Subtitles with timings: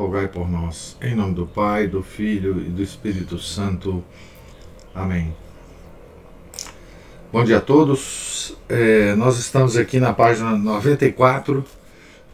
[0.00, 0.96] rogai por nós.
[1.02, 4.02] Em nome do Pai, do Filho e do Espírito Santo.
[4.94, 5.36] Amém.
[7.30, 8.56] Bom dia a todos.
[8.66, 11.62] É, nós estamos aqui na página 94,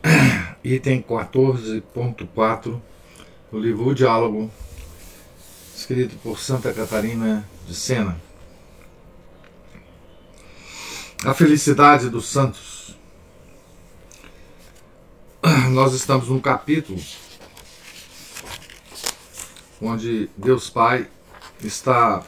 [0.62, 2.80] item 14.4,
[3.50, 4.48] do livro O Diálogo,
[5.74, 8.16] escrito por Santa Catarina de Sena.
[11.24, 12.96] A felicidade dos santos.
[15.72, 17.00] Nós estamos num capítulo
[19.80, 21.08] onde Deus Pai
[21.62, 22.22] está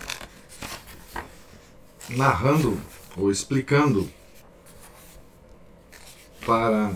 [2.10, 2.80] narrando
[3.16, 4.08] ou explicando
[6.44, 6.92] para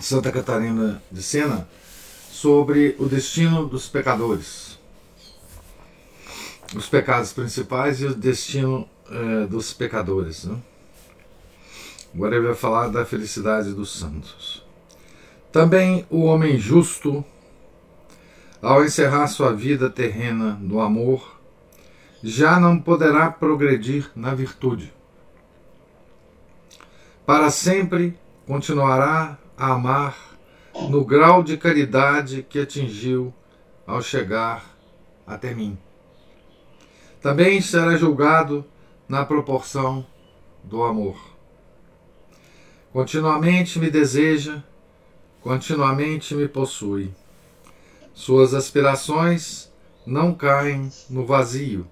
[0.00, 1.68] Santa Catarina de Sena
[2.30, 4.78] sobre o destino dos pecadores,
[6.74, 10.44] os pecados principais e o destino eh, dos pecadores.
[10.44, 10.58] Né?
[12.14, 14.67] Agora ele vai falar da felicidade dos santos.
[15.50, 17.24] Também o homem justo,
[18.60, 21.40] ao encerrar sua vida terrena no amor,
[22.22, 24.92] já não poderá progredir na virtude.
[27.24, 30.16] Para sempre continuará a amar
[30.88, 33.32] no grau de caridade que atingiu
[33.86, 34.64] ao chegar
[35.26, 35.78] até mim.
[37.20, 38.64] Também será julgado
[39.08, 40.06] na proporção
[40.62, 41.18] do amor.
[42.92, 44.62] Continuamente me deseja
[45.40, 47.14] continuamente me possui.
[48.14, 49.72] Suas aspirações
[50.04, 51.86] não caem no vazio.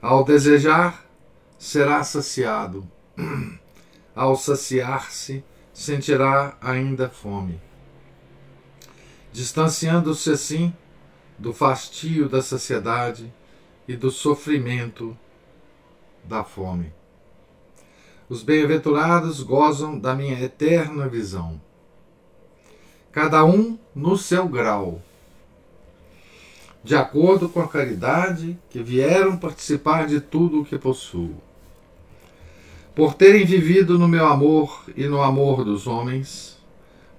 [0.00, 1.06] Ao desejar,
[1.58, 2.86] será saciado.
[4.14, 7.60] Ao saciar-se, sentirá ainda fome.
[9.32, 10.74] Distanciando-se assim
[11.38, 13.32] do fastio da saciedade
[13.88, 15.16] e do sofrimento
[16.24, 16.92] da fome.
[18.32, 21.60] Os bem-aventurados gozam da minha eterna visão.
[23.12, 25.02] Cada um no seu grau,
[26.82, 31.34] de acordo com a caridade que vieram participar de tudo o que possuo.
[32.94, 36.58] Por terem vivido no meu amor e no amor dos homens,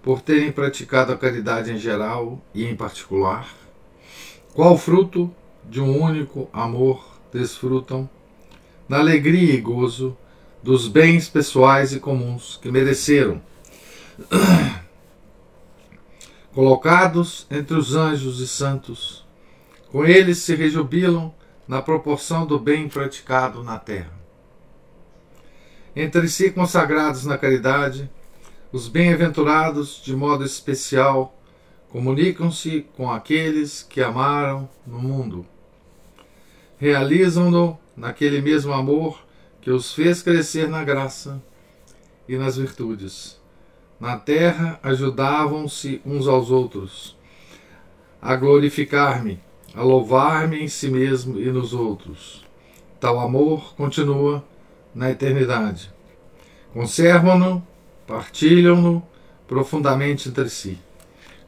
[0.01, 3.47] por terem praticado a caridade em geral e em particular,
[4.56, 5.31] qual fruto
[5.63, 8.09] de um único amor desfrutam,
[8.90, 10.18] na alegria e gozo
[10.63, 13.41] dos bens pessoais e comuns que mereceram,
[16.56, 19.25] colocados entre os anjos e santos,
[19.91, 21.35] com eles se rejubilam
[21.68, 24.13] na proporção do bem praticado na terra.
[25.94, 28.09] Entre si consagrados na caridade,
[28.72, 31.38] os bem-aventurados, de modo especial,
[31.90, 35.45] comunicam-se com aqueles que amaram no mundo.
[36.78, 39.23] Realizam-no naquele mesmo amor
[39.63, 41.41] que os fez crescer na graça
[42.28, 43.40] e nas virtudes.
[43.97, 47.18] Na terra ajudavam-se uns aos outros,
[48.22, 49.40] a glorificar-me,
[49.74, 52.44] a louvar-me em si mesmo e nos outros.
[53.00, 54.44] Tal amor continua
[54.94, 55.90] na eternidade.
[56.74, 57.66] Conservam-no,
[58.06, 59.01] partilham-no
[59.47, 60.78] profundamente entre si,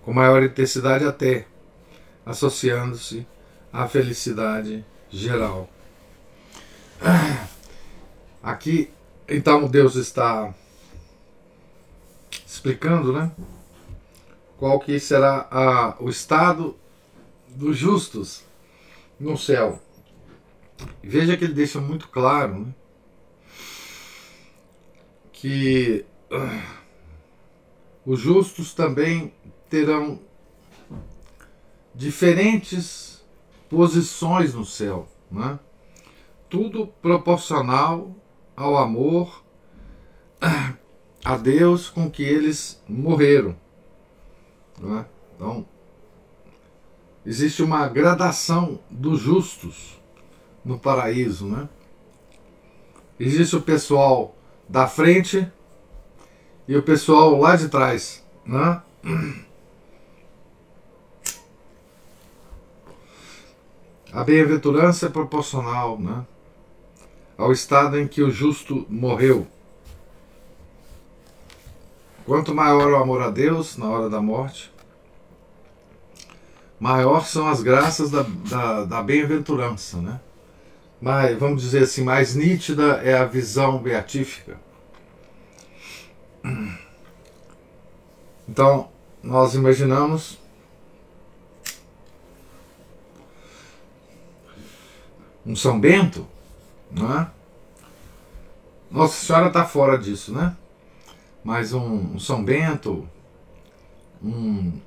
[0.04, 1.48] com maior intensidade até,
[2.26, 3.28] associando-se
[3.74, 5.70] à felicidade geral.
[8.46, 8.92] Aqui,
[9.28, 10.54] então, Deus está
[12.46, 13.32] explicando, né?
[14.56, 16.78] Qual que será a, o estado
[17.50, 18.44] dos justos
[19.20, 19.82] no céu.
[21.02, 22.74] Veja que ele deixa muito claro né?
[25.32, 26.86] que uh,
[28.06, 29.34] os justos também
[29.70, 30.20] terão
[31.96, 33.26] diferentes
[33.70, 35.58] posições no céu, né?
[36.50, 38.16] tudo proporcional
[38.56, 39.44] ao amor
[41.24, 43.56] a Deus com que eles morreram.
[44.82, 45.06] É?
[45.36, 45.66] Então,
[47.26, 50.00] existe uma gradação dos justos
[50.64, 51.48] no paraíso.
[51.48, 51.68] Né?
[53.20, 54.36] Existe o pessoal
[54.70, 55.52] da frente
[56.68, 58.24] e o pessoal lá de trás.
[58.46, 58.82] Né?
[64.12, 66.26] A bem-aventurança é proporcional, né?
[67.38, 69.48] Ao estado em que o justo morreu.
[72.26, 74.74] Quanto maior o amor a Deus na hora da morte,
[76.80, 80.20] maior são as graças da, da, da bem-aventurança, né?
[81.00, 84.60] Mas, vamos dizer assim, mais nítida é a visão beatífica.
[88.48, 88.90] Então,
[89.22, 90.40] nós imaginamos
[95.46, 96.28] um São Bento,
[96.96, 97.32] não é?
[98.90, 100.56] Nossa Senhora está fora disso, né?
[101.44, 103.08] Mas um, um São Bento,
[104.24, 104.80] um,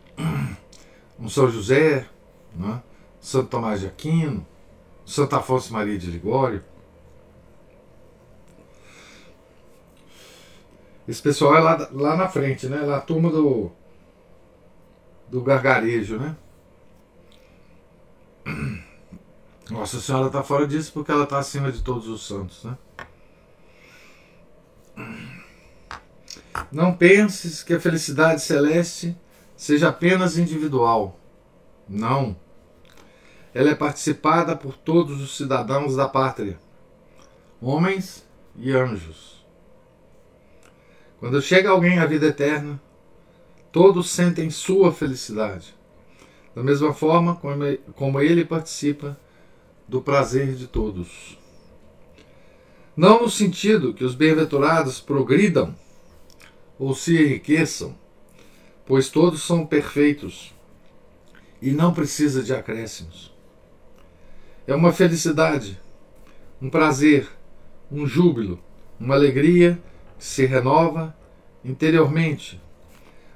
[1.20, 2.08] um São José,
[2.54, 2.82] né?
[3.20, 4.46] Santo Tomás de Aquino,
[5.04, 6.64] Santo Afonso Maria de Ligório.
[11.06, 12.80] Esse pessoal é lá, lá na frente, né?
[12.80, 13.70] Lá a turma do,
[15.28, 16.36] do gargarejo, né?
[19.70, 22.76] Nossa Senhora está fora disso porque ela está acima de todos os santos, né?
[26.72, 29.16] Não penses que a felicidade celeste
[29.56, 31.18] seja apenas individual.
[31.88, 32.36] Não.
[33.54, 36.58] Ela é participada por todos os cidadãos da pátria,
[37.60, 38.26] homens
[38.56, 39.44] e anjos.
[41.20, 42.80] Quando chega alguém à vida eterna,
[43.70, 45.74] todos sentem sua felicidade,
[46.54, 47.36] da mesma forma
[47.94, 49.18] como ele participa
[49.88, 51.38] do prazer de todos.
[52.94, 55.74] Não no sentido que os bem-aventurados progridam
[56.78, 57.96] ou se enriqueçam,
[58.84, 60.54] pois todos são perfeitos
[61.60, 63.34] e não precisa de acréscimos.
[64.66, 65.80] É uma felicidade,
[66.60, 67.28] um prazer,
[67.90, 68.62] um júbilo,
[69.00, 69.80] uma alegria
[70.18, 71.16] que se renova
[71.64, 72.60] interiormente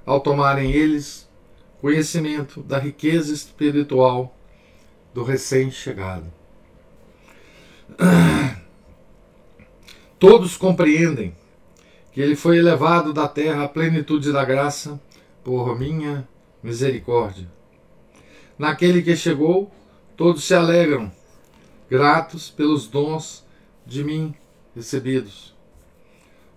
[0.05, 1.29] ao tomarem eles
[1.81, 4.37] conhecimento da riqueza espiritual
[5.15, 6.42] do recém-chegado.
[10.19, 11.35] Todos compreendem
[12.13, 15.01] que ele foi elevado da terra à plenitude da graça
[15.43, 16.29] por minha
[16.63, 17.51] misericórdia.
[18.59, 19.73] Naquele que chegou,
[20.17, 21.11] todos se alegram,
[21.91, 23.45] gratos pelos dons
[23.85, 24.35] de mim
[24.77, 25.55] recebidos.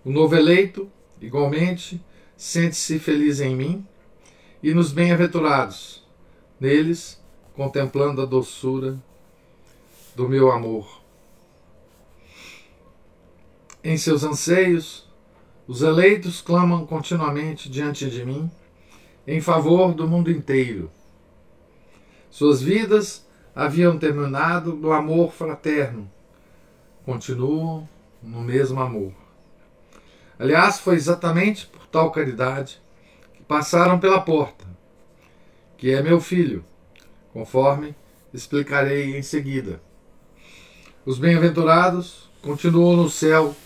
[0.04, 0.88] O novo eleito,
[1.20, 2.00] igualmente,
[2.36, 3.86] sente-se feliz em mim
[4.62, 6.06] e nos bem-aventurados,
[6.60, 7.20] neles,
[7.54, 9.02] contemplando a doçura
[10.14, 11.05] do meu amor.
[13.82, 15.08] Em seus anseios,
[15.66, 18.50] os eleitos clamam continuamente diante de mim
[19.26, 20.90] em favor do mundo inteiro.
[22.30, 26.10] Suas vidas haviam terminado no amor fraterno.
[27.04, 27.88] Continuam
[28.22, 29.12] no mesmo amor.
[30.38, 32.80] Aliás, foi exatamente por tal caridade
[33.34, 34.66] que passaram pela porta,
[35.78, 36.64] que é meu filho,
[37.32, 37.96] conforme
[38.34, 39.80] explicarei em seguida.
[41.06, 43.56] Os bem-aventurados continuam no céu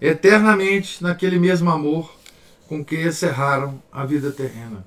[0.00, 2.14] eternamente naquele mesmo amor
[2.68, 4.86] com que encerraram a vida terrena.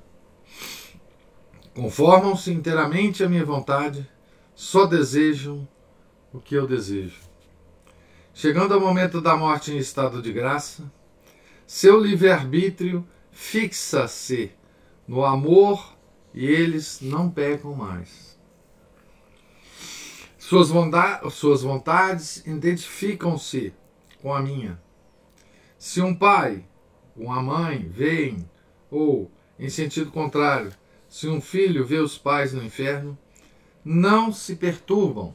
[1.74, 4.08] Conformam-se inteiramente à minha vontade,
[4.54, 5.66] só desejam
[6.32, 7.20] o que eu desejo.
[8.34, 10.90] Chegando ao momento da morte em estado de graça,
[11.66, 14.52] seu livre-arbítrio fixa-se
[15.06, 15.96] no amor
[16.34, 18.38] e eles não pecam mais.
[20.38, 20.68] Suas,
[21.32, 23.74] suas vontades identificam-se
[24.22, 24.80] com a minha.
[25.78, 26.64] Se um pai,
[27.16, 28.50] uma mãe veem,
[28.90, 30.72] ou, em sentido contrário,
[31.08, 33.16] se um filho vê os pais no inferno,
[33.84, 35.32] não se perturbam.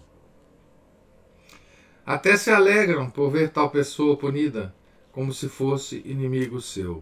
[2.06, 4.76] Até se alegram por ver tal pessoa punida,
[5.14, 7.02] como se fosse inimigo seu.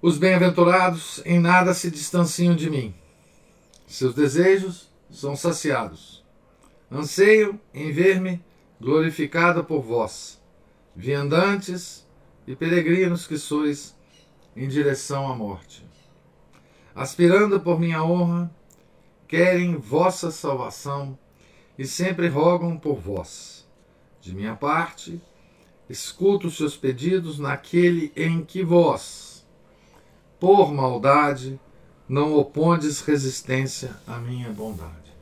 [0.00, 2.94] Os bem-aventurados em nada se distanciam de mim.
[3.84, 6.24] Seus desejos são saciados.
[6.88, 8.40] Anseiam em ver-me
[8.80, 10.37] glorificado por vós
[10.98, 12.04] viandantes
[12.44, 13.96] e peregrinos que sois
[14.56, 15.86] em direção à morte.
[16.92, 18.50] Aspirando por minha honra,
[19.28, 21.16] querem vossa salvação
[21.78, 23.64] e sempre rogam por vós.
[24.20, 25.22] De minha parte,
[25.88, 29.46] escuto seus pedidos naquele em que vós,
[30.40, 31.60] por maldade,
[32.08, 35.12] não opondes resistência à minha bondade.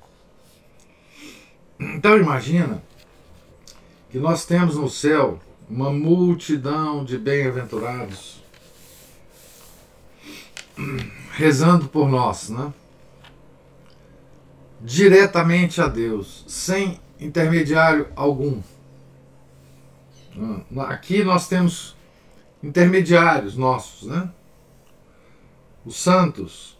[1.79, 2.83] Então imagina
[4.09, 8.43] que nós temos no céu uma multidão de bem-aventurados
[11.33, 12.73] rezando por nós, né?
[14.81, 18.63] Diretamente a Deus, sem intermediário algum.
[20.87, 21.97] Aqui nós temos
[22.63, 24.31] intermediários nossos, né?
[25.85, 26.77] Os santos.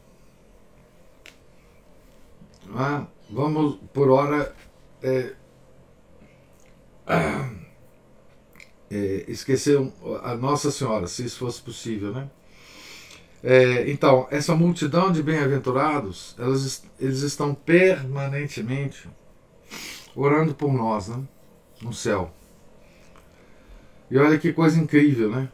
[2.75, 4.55] Ah, vamos por hora
[5.03, 5.35] é,
[8.91, 9.79] esquecer
[10.23, 12.31] a Nossa Senhora, se isso fosse possível, né?
[13.43, 16.37] É, então, essa multidão de bem-aventurados,
[16.99, 19.09] eles estão permanentemente
[20.15, 21.23] orando por nós, né?
[21.81, 22.33] No céu.
[24.11, 25.49] E olha que coisa incrível, né?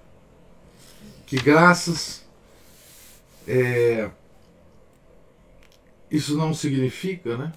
[1.27, 2.25] Que graças.
[3.47, 4.11] É,
[6.11, 7.53] isso não significa, né?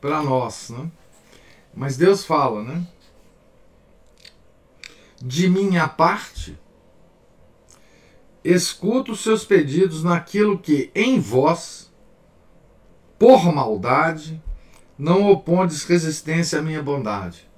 [0.00, 0.90] Para nós, né?
[1.74, 2.86] Mas Deus fala, né?
[5.20, 6.58] De minha parte,
[8.44, 11.92] escuto os seus pedidos naquilo que em vós,
[13.18, 14.40] por maldade,
[14.96, 17.48] não opondes resistência à minha bondade.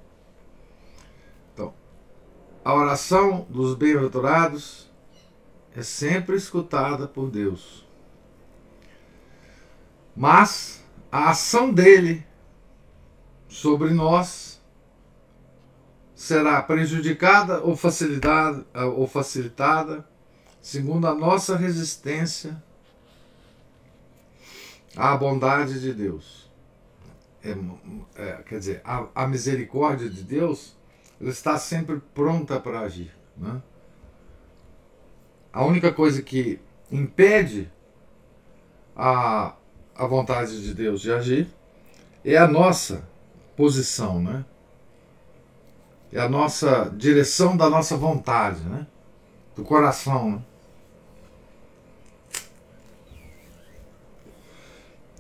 [1.52, 1.75] Então,
[2.64, 4.90] a oração dos bem-aventurados
[5.76, 7.87] é sempre escutada por Deus.
[10.17, 12.26] Mas a ação dele
[13.49, 14.50] sobre nós
[16.20, 20.06] será prejudicada ou facilitada, ou facilitada
[20.60, 22.62] segundo a nossa resistência
[24.94, 26.46] à bondade de Deus.
[27.42, 27.56] É,
[28.16, 30.76] é, quer dizer, a, a, misericórdia de Deus
[31.18, 33.10] ela está sempre pronta para agir.
[33.34, 33.62] Né?
[35.50, 36.60] A única coisa que
[36.92, 37.72] impede
[38.94, 39.54] a,
[39.96, 41.48] a vontade de Deus de agir
[42.22, 43.08] é a nossa
[43.56, 44.44] posição, né?
[46.12, 48.87] É a nossa direção da nossa vontade, né?
[49.55, 50.43] Do coração, né?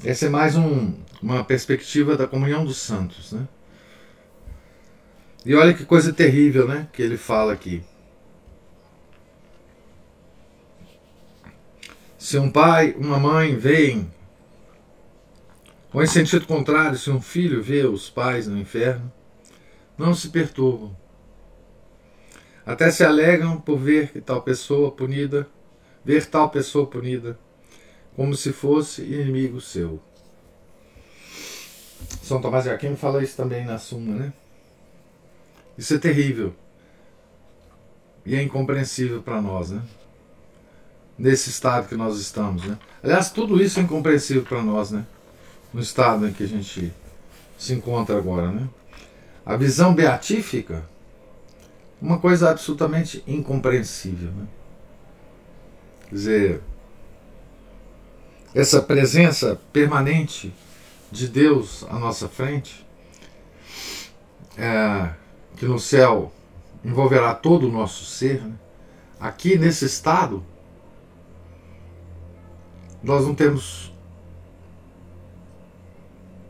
[0.02, 3.46] Essa é mais um, uma perspectiva da comunhão dos santos, né?
[5.44, 6.88] E olha que coisa terrível, né?
[6.92, 7.82] Que ele fala aqui.
[12.18, 14.10] Se um pai, uma mãe veem,
[15.92, 19.10] ou em sentido contrário, se um filho vê os pais no inferno,
[20.00, 20.96] não se perturbam.
[22.64, 25.46] Até se alegram por ver que tal pessoa punida,
[26.02, 27.38] ver tal pessoa punida
[28.16, 30.00] como se fosse inimigo seu.
[32.22, 34.32] São Tomás de Aquino fala isso também na Suma, né?
[35.76, 36.54] Isso é terrível.
[38.24, 39.82] E é incompreensível para nós, né?
[41.18, 42.78] Nesse estado que nós estamos, né?
[43.02, 45.04] Aliás, tudo isso é incompreensível para nós, né?
[45.74, 46.90] No estado em que a gente
[47.58, 48.66] se encontra agora, né?
[49.44, 50.84] A visão beatífica,
[52.00, 54.46] uma coisa absolutamente incompreensível, né?
[56.08, 56.60] Quer dizer,
[58.54, 60.52] essa presença permanente
[61.10, 62.86] de Deus à nossa frente,
[64.56, 65.10] é,
[65.56, 66.32] que no céu
[66.84, 68.54] envolverá todo o nosso ser, né?
[69.20, 70.44] aqui nesse estado,
[73.02, 73.92] nós não temos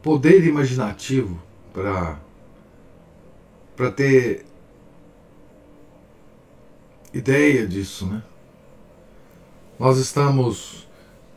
[0.02, 1.40] poder imaginativo
[1.72, 2.18] para
[3.80, 4.44] para ter
[7.14, 8.22] ideia disso, né?
[9.78, 10.86] Nós estamos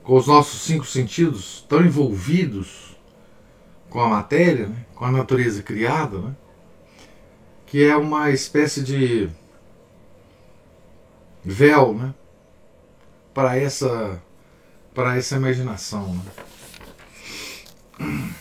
[0.04, 2.98] com os nossos cinco sentidos tão envolvidos
[3.90, 6.36] com a matéria, né, com a natureza criada, né,
[7.66, 9.30] que é uma espécie de
[11.46, 12.14] véu né,
[13.34, 14.22] para essa
[14.94, 16.22] para essa imaginação.
[18.00, 18.34] Né.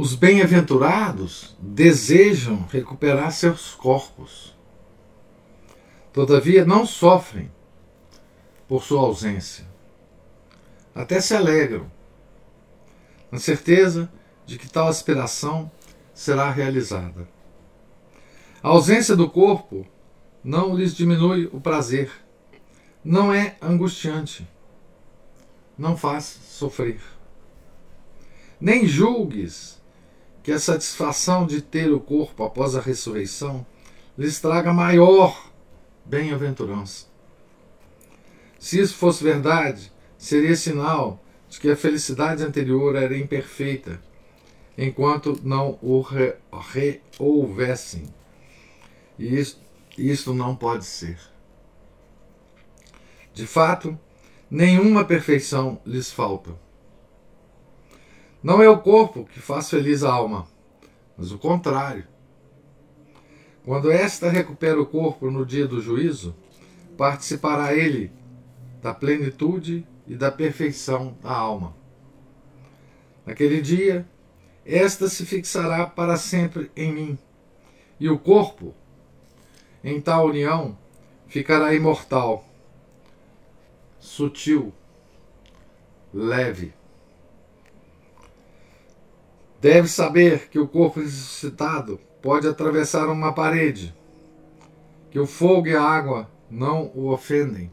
[0.00, 4.56] Os bem-aventurados desejam recuperar seus corpos.
[6.10, 7.52] Todavia não sofrem
[8.66, 9.66] por sua ausência.
[10.94, 11.92] Até se alegram,
[13.30, 14.10] na certeza
[14.46, 15.70] de que tal aspiração
[16.14, 17.28] será realizada.
[18.62, 19.86] A ausência do corpo
[20.42, 22.10] não lhes diminui o prazer,
[23.04, 24.48] não é angustiante,
[25.76, 27.02] não faz sofrer.
[28.58, 29.78] Nem julgues
[30.42, 33.66] que a satisfação de ter o corpo após a ressurreição
[34.16, 35.50] lhes traga maior
[36.04, 37.06] bem-aventurança.
[38.58, 44.00] Se isso fosse verdade, seria sinal de que a felicidade anterior era imperfeita,
[44.76, 48.04] enquanto não o re rehouvessem.
[49.18, 49.60] E isso,
[49.96, 51.18] isso não pode ser.
[53.32, 53.98] De fato,
[54.50, 56.50] nenhuma perfeição lhes falta.
[58.42, 60.46] Não é o corpo que faz feliz a alma,
[61.16, 62.06] mas o contrário.
[63.64, 66.34] Quando esta recupera o corpo no dia do juízo,
[66.96, 68.10] participará ele
[68.80, 71.76] da plenitude e da perfeição da alma.
[73.26, 74.08] Naquele dia,
[74.64, 77.18] esta se fixará para sempre em mim,
[77.98, 78.74] e o corpo,
[79.84, 80.76] em tal união,
[81.26, 82.44] ficará imortal,
[83.98, 84.72] sutil,
[86.12, 86.79] leve.
[89.60, 93.94] Deve saber que o corpo ressuscitado pode atravessar uma parede,
[95.10, 97.70] que o fogo e a água não o ofendem.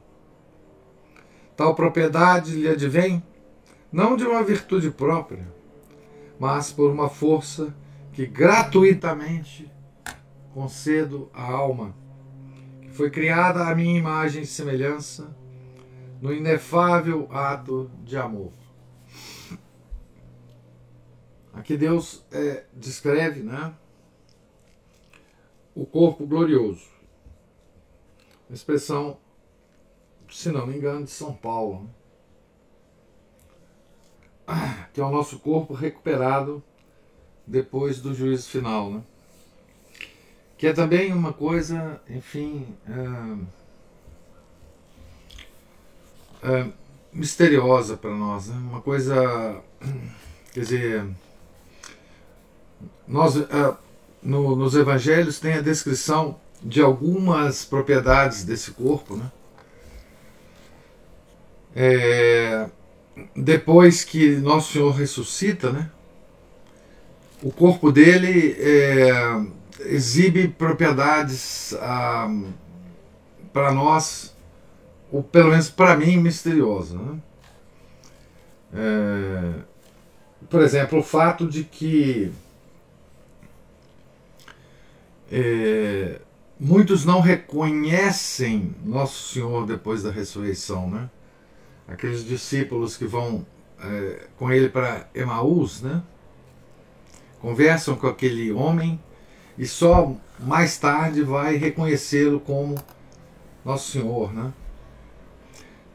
[1.56, 3.24] Tal propriedade lhe advém
[3.92, 5.48] não de uma virtude própria,
[6.38, 7.74] mas por uma força
[8.12, 9.72] que gratuitamente
[10.54, 11.96] concedo à alma,
[12.82, 15.36] que foi criada à minha imagem e semelhança,
[16.22, 18.52] no inefável ato de amor.
[21.58, 23.74] Aqui Deus é, descreve né,
[25.74, 26.88] o corpo glorioso.
[28.48, 29.18] Uma expressão,
[30.30, 31.90] se não me engano, de São Paulo.
[34.48, 34.88] Né?
[34.94, 36.64] que é o nosso corpo recuperado
[37.46, 39.04] depois do juízo final, né?
[40.60, 42.76] Que é também uma coisa, enfim,
[46.44, 46.72] é, é,
[47.12, 48.56] misteriosa para nós, né?
[48.58, 49.62] Uma coisa,
[50.54, 51.08] quer dizer,
[53.08, 53.74] nós é,
[54.22, 59.32] no, nos evangelhos tem a descrição de algumas propriedades desse corpo, né?
[61.76, 62.70] É,
[63.36, 65.90] depois que Nosso Senhor ressuscita, né?
[67.42, 69.12] O corpo dele é,
[69.82, 72.28] exibe propriedades ah,
[73.54, 74.36] para nós,
[75.12, 77.00] ou pelo menos para mim, misteriosas.
[77.00, 77.20] Né?
[78.74, 79.54] É,
[80.50, 82.32] por exemplo, o fato de que
[85.32, 86.20] é,
[86.60, 91.10] muitos não reconhecem Nosso Senhor depois da ressurreição, né?
[91.88, 93.46] aqueles discípulos que vão
[93.80, 96.04] é, com ele para Emaús, né?
[97.40, 99.00] Conversam com aquele homem
[99.58, 102.76] e só mais tarde vai reconhecê-lo como
[103.64, 104.52] Nosso Senhor, né?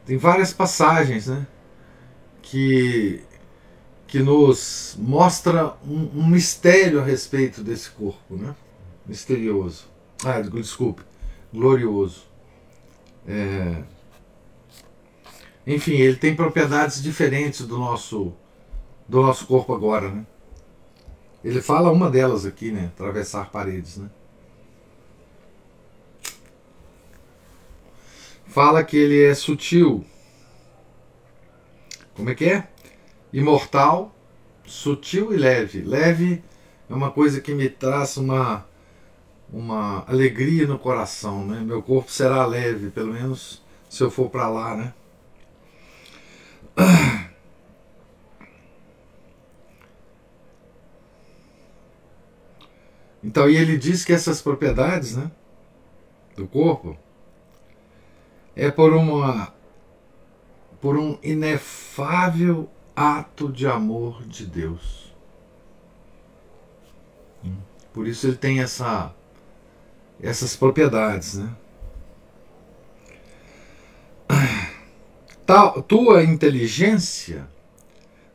[0.05, 1.45] Tem várias passagens, né?
[2.41, 3.23] Que
[4.07, 8.55] que nos mostra um, um mistério a respeito desse corpo, né?
[9.05, 9.85] Misterioso.
[10.23, 11.03] Ah, desculpe,
[11.53, 12.23] glorioso.
[13.27, 13.83] É,
[15.65, 18.33] enfim, ele tem propriedades diferentes do nosso
[19.07, 20.25] do nosso corpo agora, né?
[21.43, 22.85] Ele fala uma delas aqui, né?
[22.85, 24.09] Atravessar paredes, né?
[28.45, 30.05] Fala que ele é sutil.
[32.15, 32.67] Como é que é?
[33.31, 34.13] Imortal,
[34.65, 35.81] sutil e leve.
[35.81, 36.43] Leve
[36.89, 38.65] é uma coisa que me traz uma
[39.53, 41.59] uma alegria no coração, né?
[41.59, 44.93] Meu corpo será leve, pelo menos se eu for para lá, né?
[53.25, 55.31] Então, e ele diz que essas propriedades né,
[56.35, 56.97] do corpo
[58.53, 59.53] é por uma
[60.81, 65.15] por um inefável ato de amor de Deus.
[67.93, 69.15] Por isso ele tem essa
[70.23, 71.49] essas propriedades, né?
[75.45, 77.45] Tal, tua inteligência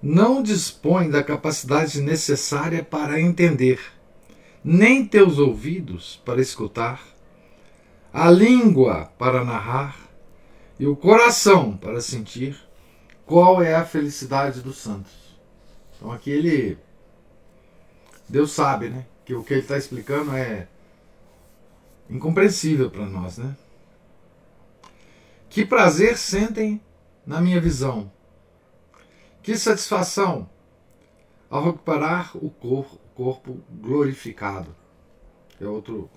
[0.00, 3.80] não dispõe da capacidade necessária para entender,
[4.62, 7.02] nem teus ouvidos para escutar,
[8.12, 9.96] a língua para narrar
[10.78, 12.56] e o coração para sentir
[13.24, 15.12] qual é a felicidade dos santos.
[15.96, 16.78] Então aqui ele.
[18.28, 19.06] Deus sabe, né?
[19.24, 20.68] Que o que ele está explicando é
[22.08, 23.56] incompreensível para nós, né?
[25.48, 26.80] Que prazer sentem
[27.26, 28.10] na minha visão.
[29.42, 30.48] Que satisfação
[31.50, 34.74] ao recuperar o corpo, corpo glorificado.
[35.60, 36.10] É outro,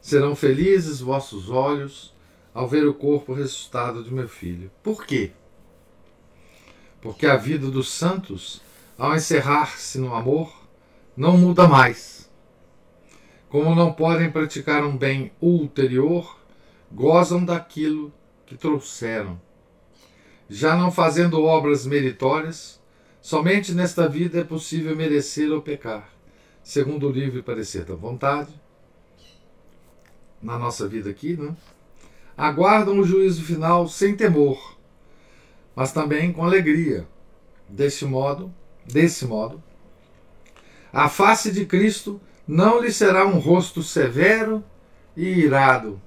[0.00, 2.12] Serão felizes vossos olhos
[2.52, 4.70] ao ver o corpo ressuscitado de meu filho.
[4.82, 5.32] Por quê?
[7.00, 8.60] Porque a vida dos santos,
[8.98, 10.52] ao encerrar-se no amor,
[11.16, 12.30] não muda mais.
[13.52, 16.40] Como não podem praticar um bem ulterior,
[16.90, 18.10] gozam daquilo
[18.46, 19.38] que trouxeram.
[20.48, 22.80] Já não fazendo obras meritórias,
[23.20, 26.08] somente nesta vida é possível merecer ou pecar,
[26.62, 28.58] segundo o livre parecer da vontade,
[30.40, 31.54] na nossa vida aqui, né?
[32.34, 34.78] aguardam o juízo final sem temor,
[35.76, 37.06] mas também com alegria.
[37.68, 38.50] Desse modo,
[38.86, 39.62] desse modo,
[40.90, 44.64] a face de Cristo não lhe será um rosto severo
[45.16, 46.00] e irado.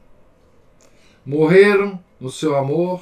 [1.26, 3.02] Morreram no seu amor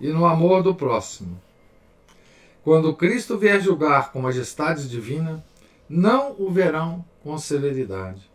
[0.00, 1.40] e no amor do próximo.
[2.62, 5.44] Quando Cristo vier julgar com majestade divina,
[5.88, 8.30] não o verão com severidade.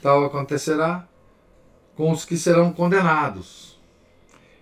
[0.00, 1.06] Tal acontecerá
[1.96, 3.80] com os que serão condenados.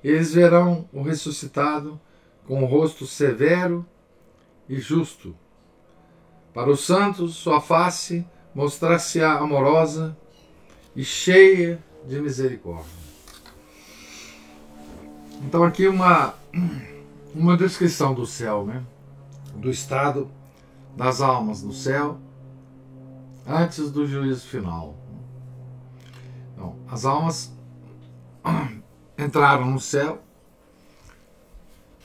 [0.02, 1.98] Eles verão o ressuscitado
[2.46, 3.86] com o rosto severo
[4.68, 5.34] e justo.
[6.52, 8.26] Para os santos, sua face
[8.60, 10.14] mostrar-se-á amorosa
[10.94, 12.92] e cheia de misericórdia.
[15.42, 16.34] Então, aqui uma,
[17.34, 18.84] uma descrição do céu, né?
[19.54, 20.30] do estado
[20.94, 22.18] das almas no céu
[23.46, 24.94] antes do juízo final.
[26.52, 27.50] Então, as almas
[29.16, 30.22] entraram no céu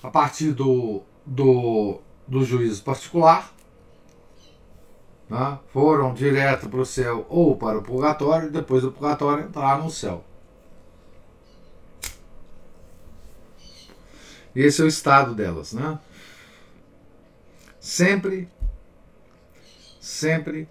[0.02, 3.55] a partir do, do, do juízo particular,
[5.30, 5.60] né?
[5.72, 9.90] foram direto para o céu ou para o purgatório, e depois do purgatório entraram no
[9.90, 10.24] céu.
[14.56, 16.00] Esse é o estado delas, né?
[17.78, 18.50] Sempre,
[20.00, 20.68] sempre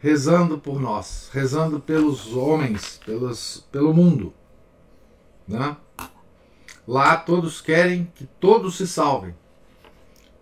[0.00, 4.34] rezando por nós, rezando pelos homens, pelos, pelo mundo.
[5.46, 5.76] Né?
[6.88, 9.34] Lá todos querem que todos se salvem,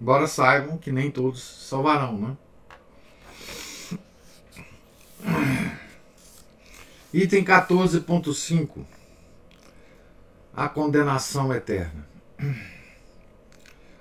[0.01, 2.17] embora saibam que nem todos se salvarão.
[2.17, 2.37] Né?
[7.13, 8.85] Item 14.5
[10.55, 12.07] A condenação eterna.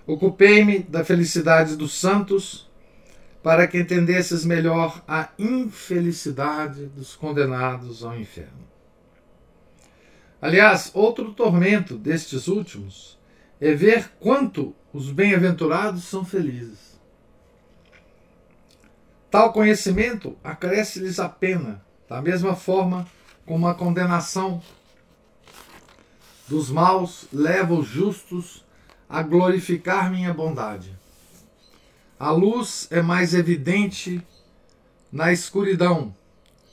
[0.05, 2.69] Ocupei-me da felicidade dos santos
[3.41, 8.67] para que entendesses melhor a infelicidade dos condenados ao inferno.
[10.41, 13.17] Aliás, outro tormento destes últimos
[13.59, 16.88] é ver quanto os bem-aventurados são felizes.
[19.31, 23.07] Tal conhecimento acresce-lhes a pena, da mesma forma
[23.45, 24.61] como a condenação
[26.47, 28.65] dos maus leva os justos
[29.07, 30.97] a glorificar minha bondade.
[32.19, 34.21] A luz é mais evidente
[35.11, 36.13] na escuridão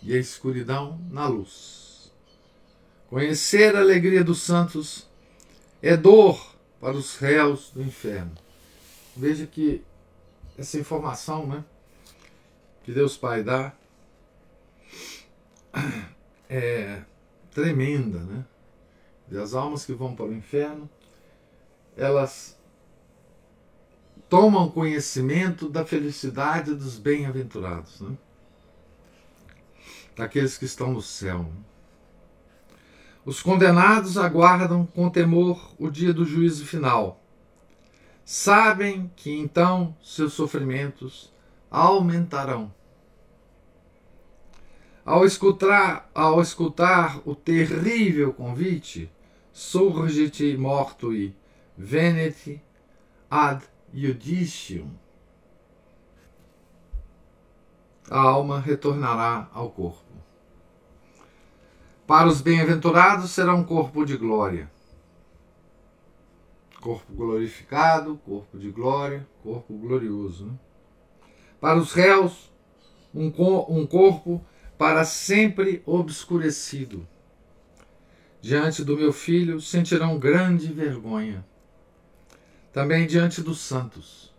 [0.02, 2.10] e a escuridão na luz.
[3.08, 5.06] Conhecer a alegria dos santos
[5.82, 8.32] é dor para os réus do inferno.
[9.14, 9.82] Veja que
[10.58, 11.64] essa informação né,
[12.86, 13.72] que Deus Pai dá
[16.48, 17.02] é
[17.50, 18.20] tremenda.
[18.20, 18.44] Né?
[19.42, 20.88] As almas que vão para o inferno,
[21.96, 22.56] elas
[24.28, 28.16] tomam conhecimento da felicidade dos bem-aventurados, né?
[30.16, 31.40] daqueles que estão no céu.
[31.40, 31.62] Né?
[33.24, 37.20] Os condenados aguardam com temor o dia do juízo final.
[38.24, 41.34] Sabem que então seus sofrimentos
[41.68, 42.75] aumentarão.
[45.06, 49.08] Ao escutar, ao escutar o terrível convite,
[49.52, 51.32] surge-te mortui,
[51.78, 52.60] venete
[53.30, 53.64] ad
[53.94, 54.90] Judicium.
[58.10, 60.02] A alma retornará ao corpo.
[62.04, 64.68] Para os bem-aventurados será um corpo de glória.
[66.80, 70.46] Corpo glorificado, corpo de glória, corpo glorioso.
[70.46, 70.58] Né?
[71.60, 72.52] Para os réus,
[73.14, 73.32] um,
[73.68, 74.44] um corpo
[74.78, 77.06] para sempre obscurecido.
[78.40, 81.44] Diante do meu filho sentirão grande vergonha
[82.76, 84.30] também diante dos santos.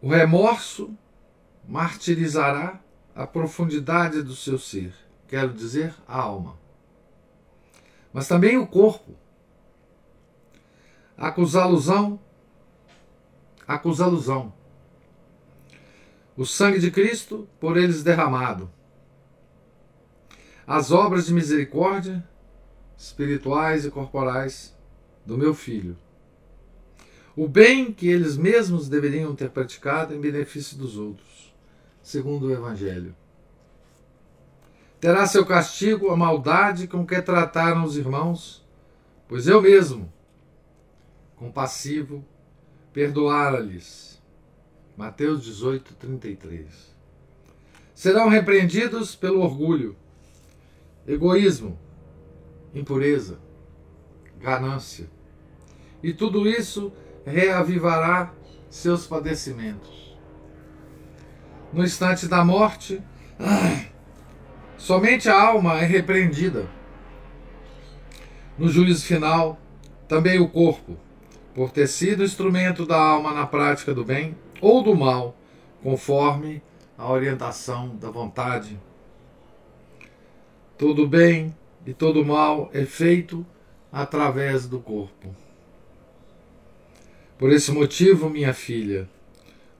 [0.00, 0.96] O remorso
[1.66, 2.80] martirizará
[3.16, 4.94] a profundidade do seu ser,
[5.26, 6.56] quero dizer, a alma.
[8.12, 9.16] Mas também o corpo.
[11.18, 12.20] Acusá-losão,
[13.66, 14.52] acusá-losão.
[16.36, 18.70] O sangue de Cristo por eles derramado.
[20.66, 22.26] As obras de misericórdia,
[22.96, 24.74] espirituais e corporais,
[25.24, 25.96] do meu filho
[27.36, 31.52] o bem que eles mesmos deveriam ter praticado em benefício dos outros,
[32.02, 33.14] segundo o Evangelho.
[35.00, 38.64] Terá seu castigo a maldade com que trataram os irmãos,
[39.28, 40.12] pois eu mesmo,
[41.36, 42.24] compassivo,
[42.92, 44.13] perdoara-lhes.
[44.96, 46.94] Mateus 18, 33.
[47.94, 49.96] Serão repreendidos pelo orgulho,
[51.06, 51.76] egoísmo,
[52.72, 53.38] impureza,
[54.40, 55.10] ganância.
[56.00, 56.92] E tudo isso
[57.26, 58.32] reavivará
[58.70, 60.16] seus padecimentos.
[61.72, 63.02] No instante da morte,
[64.78, 66.68] somente a alma é repreendida.
[68.56, 69.58] No juízo final,
[70.06, 70.96] também o corpo,
[71.52, 75.36] por ter sido instrumento da alma na prática do bem ou do mal,
[75.82, 76.62] conforme
[76.96, 78.78] a orientação da vontade.
[80.78, 81.54] Todo bem
[81.86, 83.44] e todo mal é feito
[83.92, 85.34] através do corpo.
[87.38, 89.08] Por esse motivo, minha filha,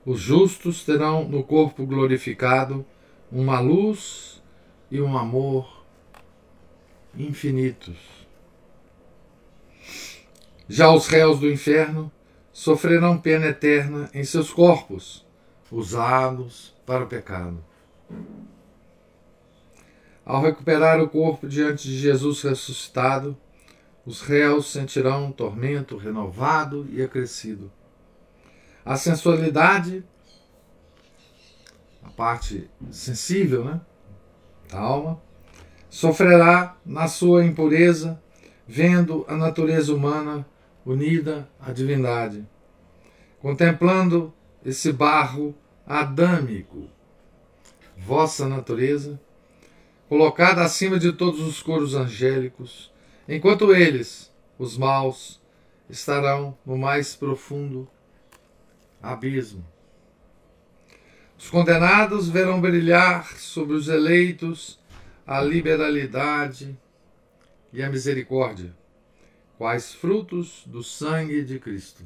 [0.05, 2.85] os justos terão no corpo glorificado
[3.31, 4.41] uma luz
[4.91, 5.83] e um amor
[7.17, 7.97] infinitos.
[10.67, 12.11] Já os réus do inferno
[12.55, 15.27] sofrerão pena eterna em seus corpos,
[15.69, 17.61] usados para o pecado.
[20.25, 23.35] Ao recuperar o corpo diante de Jesus ressuscitado,
[24.05, 27.69] os réus sentirão um tormento renovado e acrescido.
[28.85, 30.01] A sensualidade,
[32.01, 33.81] a parte sensível né,
[34.71, 35.21] da alma,
[35.89, 38.17] sofrerá na sua impureza,
[38.65, 40.47] vendo a natureza humana
[40.85, 42.45] unida à divindade,
[43.41, 46.89] contemplando esse barro adâmico,
[47.97, 49.19] vossa natureza,
[50.07, 52.91] colocada acima de todos os coros angélicos,
[53.27, 55.41] enquanto eles, os maus,
[55.89, 57.87] estarão no mais profundo
[59.01, 59.65] abismo.
[61.37, 64.79] Os condenados verão brilhar sobre os eleitos
[65.27, 66.77] a liberalidade
[67.73, 68.75] e a misericórdia,
[69.57, 72.03] quais frutos do sangue de Cristo.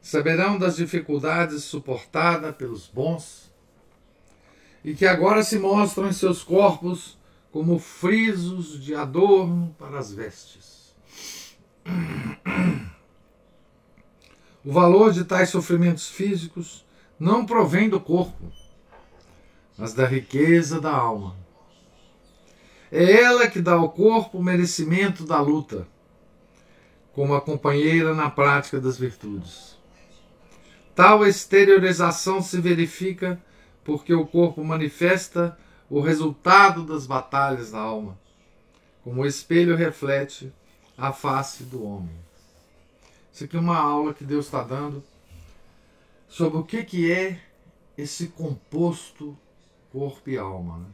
[0.00, 3.52] Saberão das dificuldades suportadas pelos bons
[4.84, 7.18] e que agora se mostram em seus corpos
[7.50, 10.94] como frisos de adorno para as vestes.
[14.64, 16.84] O valor de tais sofrimentos físicos
[17.18, 18.52] não provém do corpo,
[19.76, 21.43] mas da riqueza da alma.
[22.90, 25.86] É ela que dá ao corpo o merecimento da luta,
[27.12, 29.76] como a companheira na prática das virtudes.
[30.94, 33.40] Tal exteriorização se verifica
[33.82, 35.58] porque o corpo manifesta
[35.90, 38.18] o resultado das batalhas da alma,
[39.02, 40.52] como o espelho reflete
[40.96, 42.14] a face do homem.
[43.32, 45.02] Isso aqui é uma aula que Deus está dando
[46.28, 47.40] sobre o que, que é
[47.98, 49.36] esse composto
[49.92, 50.78] corpo e alma.
[50.78, 50.86] Né?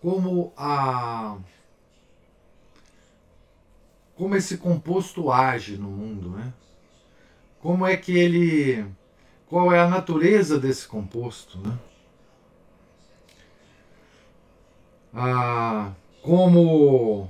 [0.00, 1.38] Como a
[4.14, 6.52] como esse composto age no mundo, né?
[7.60, 8.86] Como é que ele
[9.48, 11.78] qual é a natureza desse composto, né?
[15.14, 17.28] ah, como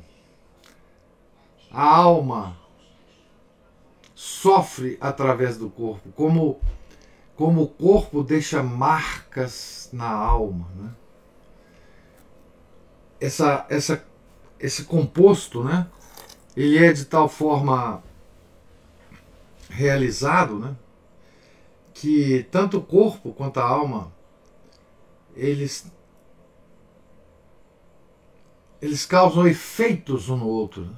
[1.70, 2.56] a alma
[4.14, 6.60] sofre através do corpo, como,
[7.36, 10.68] como o corpo deixa marcas na alma.
[10.76, 10.90] Né?
[13.20, 14.04] Essa, essa,
[14.60, 15.88] esse composto, né?
[16.56, 18.02] ele é de tal forma
[19.68, 20.76] realizado né?
[21.92, 24.12] que tanto o corpo quanto a alma
[25.34, 25.90] eles
[28.80, 30.84] eles causam efeitos um no outro.
[30.84, 30.96] Né?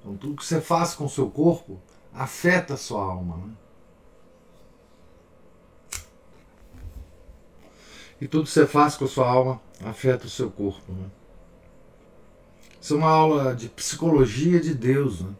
[0.00, 1.80] Então, tudo que você faz com o seu corpo
[2.12, 3.36] afeta a sua alma.
[3.36, 3.52] Né?
[8.20, 10.92] E tudo que você faz com a sua alma afeta o seu corpo.
[10.92, 11.06] Né?
[12.80, 15.20] Isso é uma aula de psicologia de Deus.
[15.20, 15.30] Né?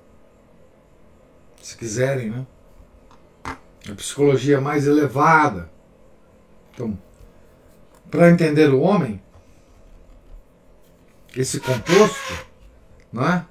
[1.61, 2.47] Se quiserem, né?
[3.91, 5.71] A psicologia mais elevada.
[6.73, 6.97] Então,
[8.11, 9.21] para entender o homem,
[11.37, 12.47] esse composto,
[13.13, 13.45] não é?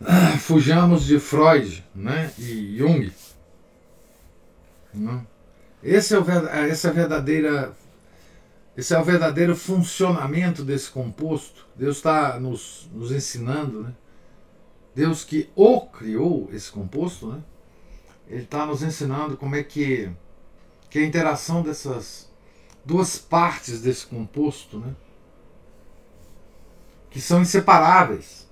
[0.40, 2.32] Fujamos de Freud né?
[2.38, 3.12] e Jung.
[4.94, 5.26] Não?
[5.82, 7.76] Esse é o, essa é a verdadeira
[8.76, 11.66] esse é o verdadeiro funcionamento desse composto.
[11.74, 13.94] Deus está nos, nos ensinando, né?
[14.94, 17.42] Deus que o criou esse composto, né?
[18.28, 20.10] Ele está nos ensinando como é que,
[20.90, 22.30] que a interação dessas
[22.84, 24.94] duas partes desse composto, né?
[27.08, 28.46] Que são inseparáveis.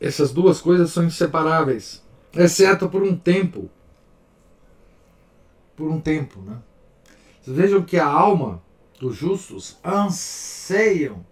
[0.00, 3.68] Essas duas coisas são inseparáveis, exceto por um tempo.
[5.76, 6.62] Por um tempo, né?
[7.46, 8.62] Vejam que a alma
[8.98, 11.24] dos justos anseiam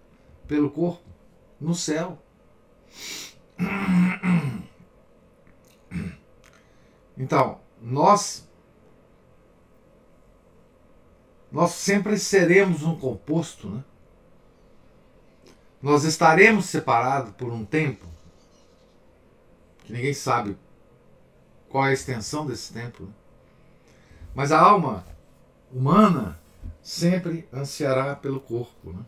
[0.47, 1.03] pelo corpo
[1.61, 2.17] no céu.
[7.17, 8.47] Então, nós
[11.51, 13.83] nós sempre seremos um composto, né?
[15.81, 18.05] Nós estaremos separados por um tempo
[19.83, 20.57] que ninguém sabe
[21.69, 23.03] qual é a extensão desse tempo.
[23.03, 23.13] Né?
[24.35, 25.05] Mas a alma
[25.71, 26.39] humana
[26.81, 28.91] sempre ansiará pelo corpo.
[28.91, 29.03] Né?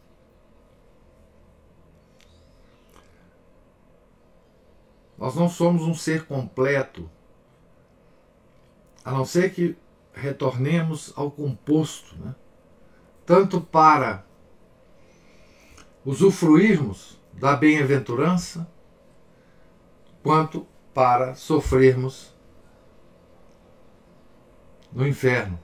[5.17, 7.09] Nós não somos um ser completo,
[9.03, 9.75] a não ser que
[10.13, 12.35] retornemos ao composto, né?
[13.25, 14.25] tanto para
[16.05, 18.69] usufruirmos da bem-aventurança,
[20.21, 22.35] quanto para sofrermos
[24.91, 25.57] no inferno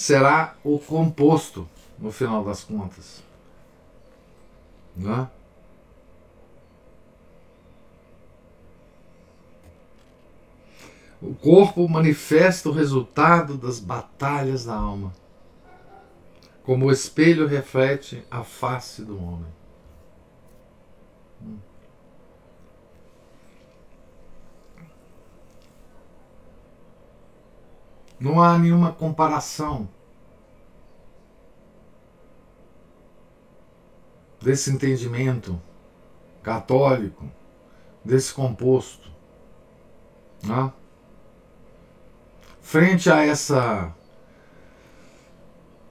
[0.00, 3.22] será o composto no final das contas.
[4.96, 5.28] Né?
[11.20, 15.12] O corpo manifesta o resultado das batalhas da alma,
[16.62, 19.52] como o espelho reflete a face do homem.
[28.20, 29.88] Não há nenhuma comparação
[34.42, 35.60] desse entendimento
[36.42, 37.30] católico,
[38.04, 39.10] desse composto.
[40.42, 40.72] Né?
[42.60, 43.94] Frente a essa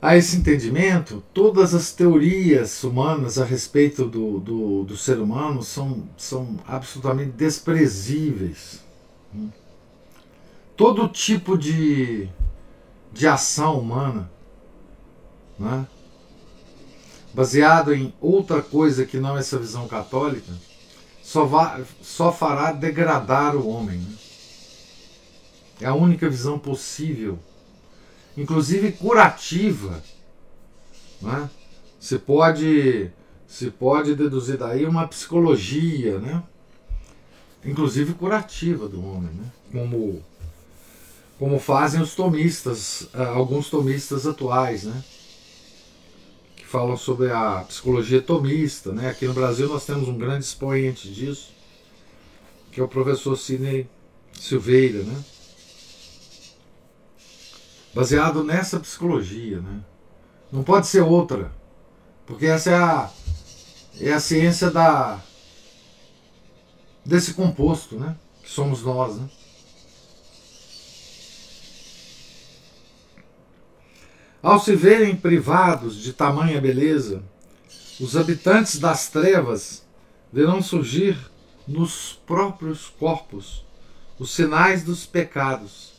[0.02, 6.08] a esse entendimento, todas as teorias humanas a respeito do, do, do ser humano são,
[6.16, 8.82] são absolutamente desprezíveis.
[9.34, 9.50] Né?
[10.80, 12.30] Todo tipo de,
[13.12, 14.32] de ação humana,
[15.60, 15.86] né?
[17.34, 20.54] baseado em outra coisa que não essa visão católica,
[21.22, 21.46] só,
[22.02, 23.98] só fará degradar o homem.
[23.98, 24.16] Né?
[25.82, 27.38] É a única visão possível,
[28.38, 30.02] inclusive curativa.
[31.22, 31.50] Né?
[32.00, 33.12] Se pode
[33.46, 36.42] se pode deduzir daí uma psicologia, né?
[37.66, 39.52] inclusive curativa do homem, né?
[39.74, 40.24] como
[41.40, 45.04] como fazem os tomistas, eh, alguns tomistas atuais, né?
[46.58, 49.10] Que falam sobre a psicologia tomista, né?
[49.10, 51.54] Aqui no Brasil nós temos um grande expoente disso,
[52.74, 53.90] que é o professor Sidney
[54.38, 55.24] Silveira, né?
[57.94, 59.80] Baseado nessa psicologia, né?
[60.52, 61.54] Não pode ser outra,
[62.26, 63.10] porque essa é a,
[64.02, 65.22] é a ciência da
[67.06, 68.18] desse composto, né?
[68.44, 69.30] Que somos nós, né?
[74.42, 77.22] Ao se verem privados de tamanha beleza,
[78.00, 79.86] os habitantes das trevas
[80.32, 81.18] verão surgir
[81.68, 83.66] nos próprios corpos
[84.18, 85.94] os sinais dos pecados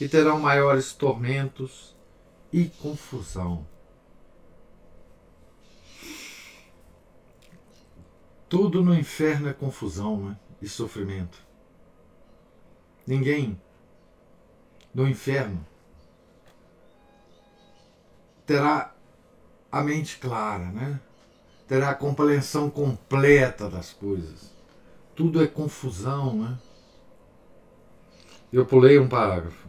[0.00, 1.94] e terão maiores tormentos
[2.52, 3.66] e confusão.
[8.48, 10.36] Tudo no inferno é confusão né?
[10.60, 11.38] e sofrimento.
[13.06, 13.60] Ninguém
[14.94, 15.66] no inferno
[18.52, 18.92] terá
[19.70, 21.00] a mente clara, né?
[21.66, 24.52] terá a compreensão completa das coisas.
[25.16, 26.58] Tudo é confusão, né?
[28.52, 29.68] Eu pulei um parágrafo.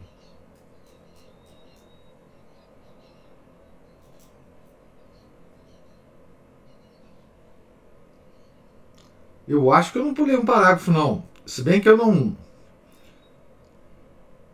[9.48, 11.24] Eu acho que eu não pulei um parágrafo, não.
[11.46, 12.36] Se bem que eu não.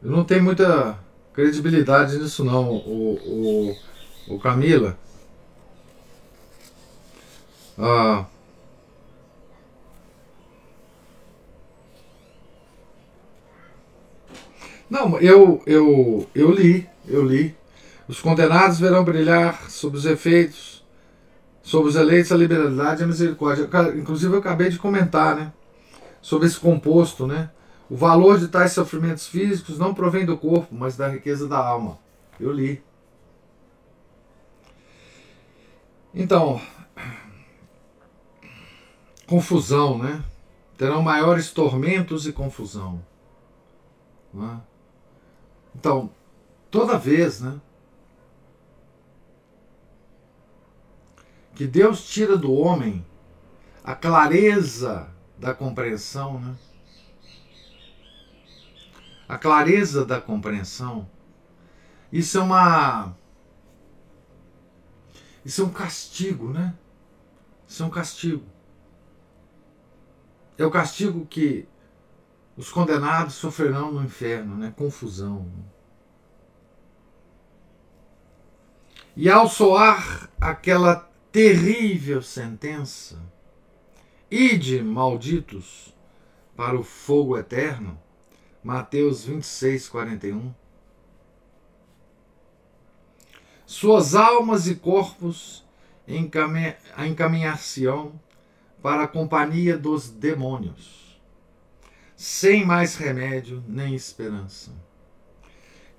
[0.04, 1.00] Eu não tenho muita
[1.34, 2.70] credibilidade nisso, não.
[2.70, 3.76] O, o,
[4.30, 4.96] Ô Camila.
[7.78, 8.26] Ah,
[14.90, 17.56] não, eu, eu, eu li, eu li.
[18.08, 20.84] Os condenados verão brilhar sob os efeitos,
[21.64, 23.70] sobre os eleitos a liberalidade e a misericórdia.
[23.96, 25.54] Inclusive eu acabei de comentar, né?
[26.22, 27.50] Sobre esse composto, né?
[27.90, 31.98] O valor de tais sofrimentos físicos não provém do corpo, mas da riqueza da alma.
[32.40, 32.82] Eu li.
[36.14, 36.62] Então,
[39.28, 40.24] confusão, né?
[40.78, 43.03] Terão maiores tormentos e confusão.
[44.36, 44.57] É?
[45.76, 46.10] Então,
[46.72, 47.60] toda vez, né?
[51.60, 53.05] que Deus tira do homem
[53.84, 56.55] a clareza da compreensão, né?
[59.28, 61.05] A clareza da compreensão.
[62.14, 63.14] Isso é uma
[65.50, 66.76] Isso é um castigo, né?
[67.68, 68.45] Isso é um castigo.
[70.60, 71.68] É o castigo que
[72.56, 74.72] os condenados sofrerão no inferno, né?
[74.78, 75.52] Confusão.
[79.16, 83.20] E ao soar aquela terrível sentença:
[84.30, 85.95] Ide, malditos,
[86.56, 88.00] para o fogo eterno.
[88.64, 90.54] Mateus 26, 41.
[93.72, 95.64] Suas almas e corpos
[96.98, 98.20] encaminhar-se-ão
[98.82, 101.22] para a companhia dos demônios,
[102.16, 104.72] sem mais remédio nem esperança.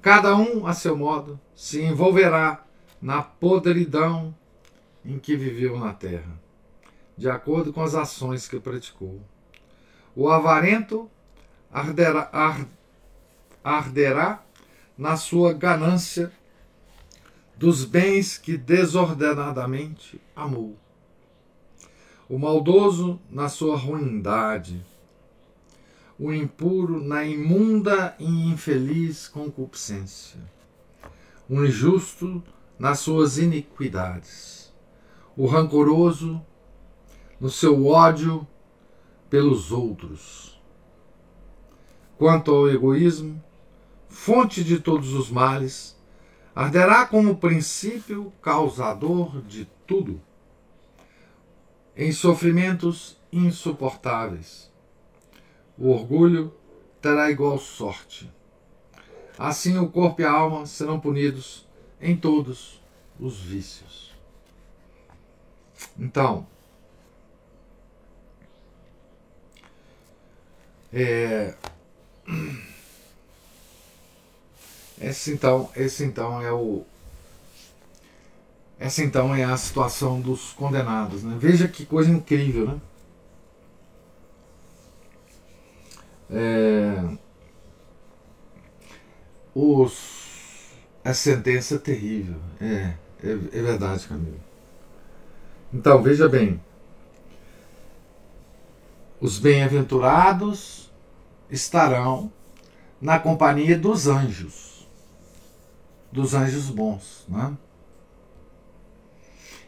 [0.02, 2.66] Cada um, a seu modo, se envolverá
[3.00, 4.34] na podridão
[5.04, 6.40] em que viveu na terra,
[7.16, 9.22] de acordo com as ações que praticou.
[10.16, 11.08] O avarento
[11.70, 12.66] arderá, ar,
[13.62, 14.42] arderá
[14.98, 16.32] na sua ganância
[17.60, 20.78] dos bens que desordenadamente amou.
[22.26, 24.82] O maldoso na sua ruindade,
[26.18, 30.40] o impuro na imunda e infeliz concupiscência,
[31.48, 32.42] o injusto
[32.78, 34.60] nas suas iniquidades
[35.36, 36.40] o rancoroso
[37.38, 38.46] no seu ódio
[39.28, 40.60] pelos outros.
[42.18, 43.42] Quanto ao egoísmo,
[44.08, 45.96] fonte de todos os males,
[46.54, 50.20] arderá como princípio causador de tudo,
[51.96, 54.70] em sofrimentos insuportáveis.
[55.78, 56.52] O orgulho
[57.00, 58.30] terá igual sorte.
[59.38, 61.66] Assim o corpo e a alma serão punidos
[62.00, 62.82] em todos
[63.18, 64.14] os vícios.
[65.98, 66.46] Então,
[70.92, 71.54] é,
[75.00, 76.84] esse então, esse então é o
[78.78, 81.36] essa então é a situação dos condenados, né?
[81.38, 82.80] Veja que coisa incrível, né?
[86.30, 87.16] É,
[89.54, 90.70] os,
[91.04, 94.40] a sentença é terrível, é, é, é verdade, Camilo.
[95.72, 96.60] Então, veja bem.
[99.20, 100.90] Os bem-aventurados
[101.50, 102.32] estarão
[103.00, 104.69] na companhia dos anjos,
[106.12, 107.24] dos anjos bons.
[107.28, 107.56] Né?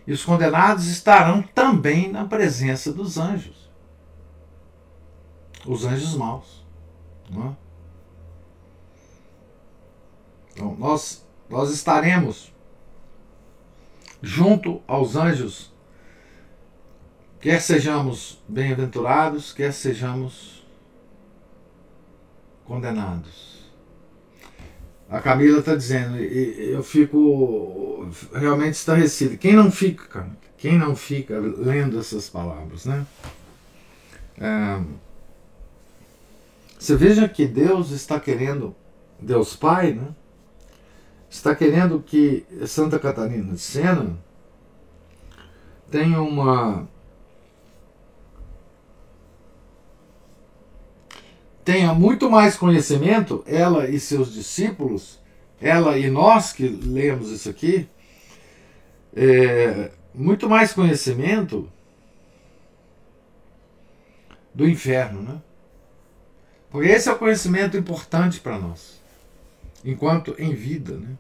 [0.07, 3.71] E os condenados estarão também na presença dos anjos,
[5.67, 6.65] os anjos maus.
[7.31, 7.57] Né?
[10.53, 12.53] Então, nós, nós estaremos
[14.21, 15.73] junto aos anjos
[17.43, 20.65] Quer sejamos bem-aventurados, quer sejamos
[22.65, 23.52] condenados.
[25.13, 29.37] A Camila está dizendo, eu fico realmente estarrecido.
[29.37, 33.07] Quem não fica, quem não fica lendo essas palavras, né?
[34.39, 34.83] É,
[36.79, 38.75] você veja que Deus está querendo,
[39.21, 40.09] Deus Pai, né?
[41.29, 44.17] Está querendo que Santa Catarina de Sena
[45.91, 46.89] tenha uma
[51.65, 55.21] tenha muito mais conhecimento, ela e seus discípulos,
[55.61, 57.89] ela e nós que lemos isso aqui,
[59.15, 61.71] é, muito mais conhecimento
[64.55, 65.41] do inferno, né?
[66.71, 69.01] Porque esse é o conhecimento importante para nós,
[69.85, 71.17] enquanto em vida, né?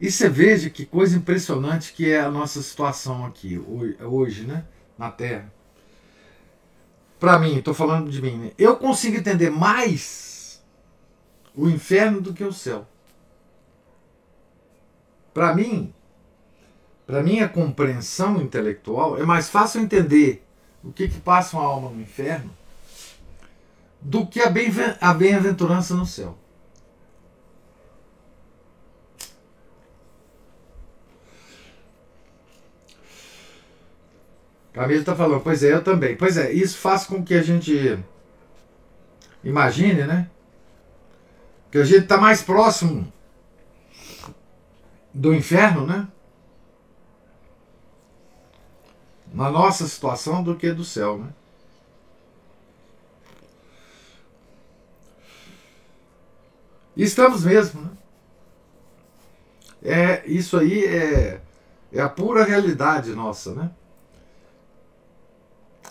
[0.00, 3.58] E você veja que coisa impressionante que é a nossa situação aqui
[4.00, 4.64] hoje, né?
[4.98, 5.52] Na Terra
[7.22, 8.50] para mim, estou falando de mim, né?
[8.58, 10.60] eu consigo entender mais
[11.54, 12.84] o inferno do que o céu.
[15.32, 15.94] Para mim,
[17.06, 20.44] para minha compreensão intelectual, é mais fácil entender
[20.82, 22.50] o que, que passa uma alma no inferno
[24.00, 26.36] do que a bem-aventurança no céu.
[34.72, 36.16] Camilo está falando, pois é, eu também.
[36.16, 37.98] Pois é, isso faz com que a gente
[39.44, 40.30] imagine, né?
[41.70, 43.12] Que a gente está mais próximo
[45.12, 46.08] do inferno, né?
[49.32, 51.28] Na nossa situação do que do céu, né?
[56.96, 57.90] Estamos mesmo, né?
[59.84, 61.40] É, isso aí é,
[61.92, 63.70] é a pura realidade nossa, né?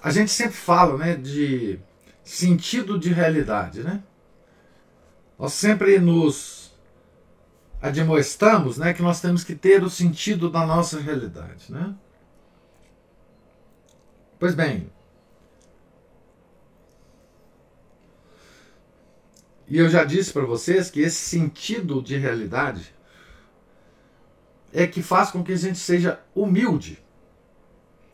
[0.02, 1.80] A gente sempre fala, né, de
[2.24, 4.04] sentido de realidade, né?
[5.38, 6.72] Nós sempre nos
[7.82, 11.96] admoestamos, né, que nós temos que ter o sentido da nossa realidade, né?
[14.40, 14.92] Pois bem,
[19.68, 22.94] e eu já disse para vocês que esse sentido de realidade
[24.74, 27.04] é que faz com que a gente seja humilde.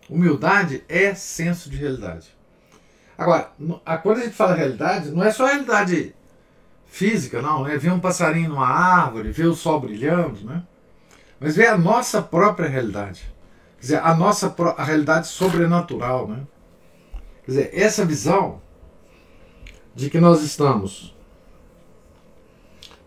[0.10, 2.36] Humildade é senso de realidade.
[3.18, 3.51] Agora,
[4.03, 6.16] quando a gente fala realidade, não é só realidade
[6.86, 10.64] física, não, é ver um passarinho numa árvore, ver o sol brilhando, né?
[11.39, 13.32] Mas ver a nossa própria realidade.
[13.76, 16.43] Quer dizer, a nossa a realidade sobrenatural, né?
[17.43, 18.62] Quer dizer, essa visão
[19.93, 21.16] de que nós estamos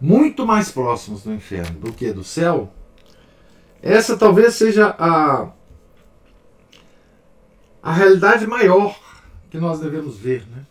[0.01, 2.73] muito mais próximos do inferno do que do céu,
[3.83, 5.51] essa talvez seja a,
[7.83, 8.99] a realidade maior
[9.51, 10.47] que nós devemos ver.
[10.47, 10.65] Né?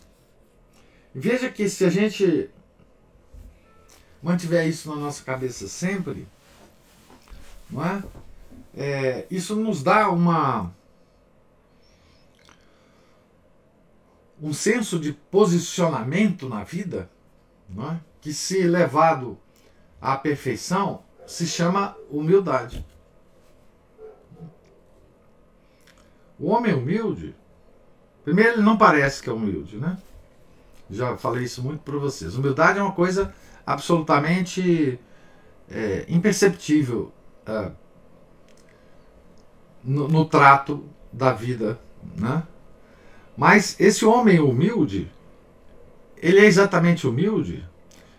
[1.14, 2.50] Veja que se a gente
[4.22, 6.28] mantiver isso na nossa cabeça sempre,
[7.70, 8.04] não é?
[8.76, 10.74] é isso nos dá uma
[14.42, 17.10] um senso de posicionamento na vida,
[17.68, 18.00] não é?
[18.22, 19.38] que se levado
[20.02, 22.86] à perfeição se chama humildade.
[26.40, 27.36] O homem humilde,
[28.24, 29.98] primeiro ele não parece que é humilde, né?
[30.90, 32.36] Já falei isso muito para vocês.
[32.36, 33.34] Humildade é uma coisa
[33.66, 35.00] absolutamente
[35.70, 37.12] é, imperceptível
[37.46, 37.72] é,
[39.84, 41.80] no, no, trato da vida,
[42.18, 42.44] né?
[43.38, 45.12] Mas esse homem humilde,
[46.18, 47.68] ele é exatamente humilde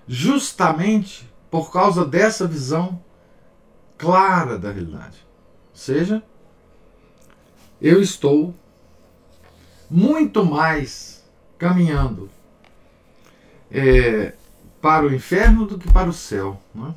[0.06, 3.02] justamente por causa dessa visão
[3.98, 5.18] clara da realidade.
[5.70, 6.22] Ou seja,
[7.81, 8.55] eu estou
[9.91, 11.24] muito mais
[11.59, 12.31] caminhando
[13.70, 14.35] é,
[14.81, 16.61] para o inferno do que para o céu.
[16.74, 16.95] Né?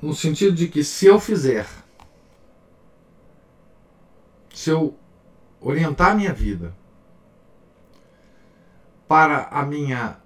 [0.00, 1.66] No sentido de que se eu fizer,
[4.52, 4.96] se eu
[5.60, 6.74] orientar minha vida
[9.06, 10.16] para a minha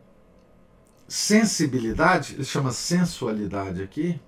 [1.06, 4.18] sensibilidade, ele chama sensualidade aqui,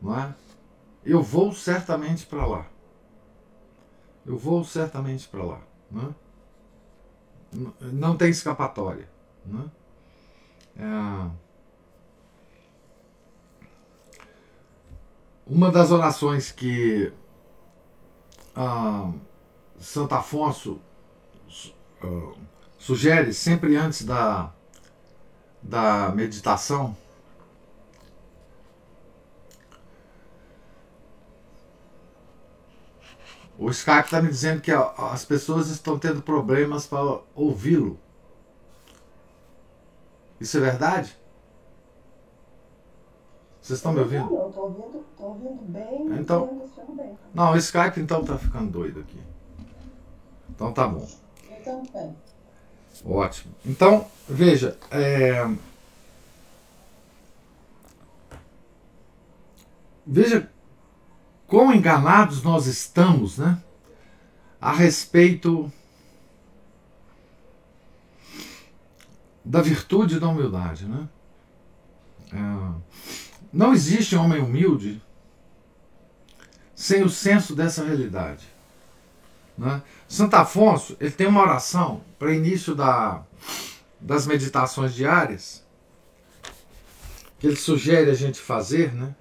[0.00, 0.34] não é?
[1.04, 2.66] Eu vou certamente para lá.
[4.24, 5.60] Eu vou certamente para lá.
[5.90, 6.14] Né?
[7.80, 9.08] Não tem escapatória.
[9.44, 9.70] Né?
[10.76, 11.44] É...
[15.46, 17.12] Uma das orações que
[18.56, 19.12] ah,
[19.78, 20.80] Santo Afonso
[22.02, 22.32] ah,
[22.78, 24.50] sugere sempre antes da,
[25.62, 26.96] da meditação
[33.58, 37.98] O Skype está me dizendo que as pessoas estão tendo problemas para ouvi-lo.
[40.40, 41.16] Isso é verdade?
[43.60, 44.30] Vocês estão me ouvindo?
[44.30, 46.20] Não, estou ouvindo, tô ouvindo bem.
[46.20, 47.18] Então, bem.
[47.32, 49.20] Não, o Skype então está ficando doido aqui.
[50.50, 51.08] Então tá bom.
[51.48, 52.16] Eu também.
[53.06, 53.54] Ótimo.
[53.64, 55.48] Então, veja, é...
[60.06, 60.50] veja
[61.54, 63.62] quão enganados nós estamos, né?
[64.60, 65.70] A respeito
[69.44, 71.08] da virtude da humildade, né?
[72.32, 72.36] É,
[73.52, 75.00] não existe homem humilde
[76.74, 78.48] sem o senso dessa realidade.
[79.56, 79.80] Né?
[80.08, 83.22] Santo Afonso ele tem uma oração para início da,
[84.00, 85.64] das meditações diárias
[87.38, 89.14] que ele sugere a gente fazer, né?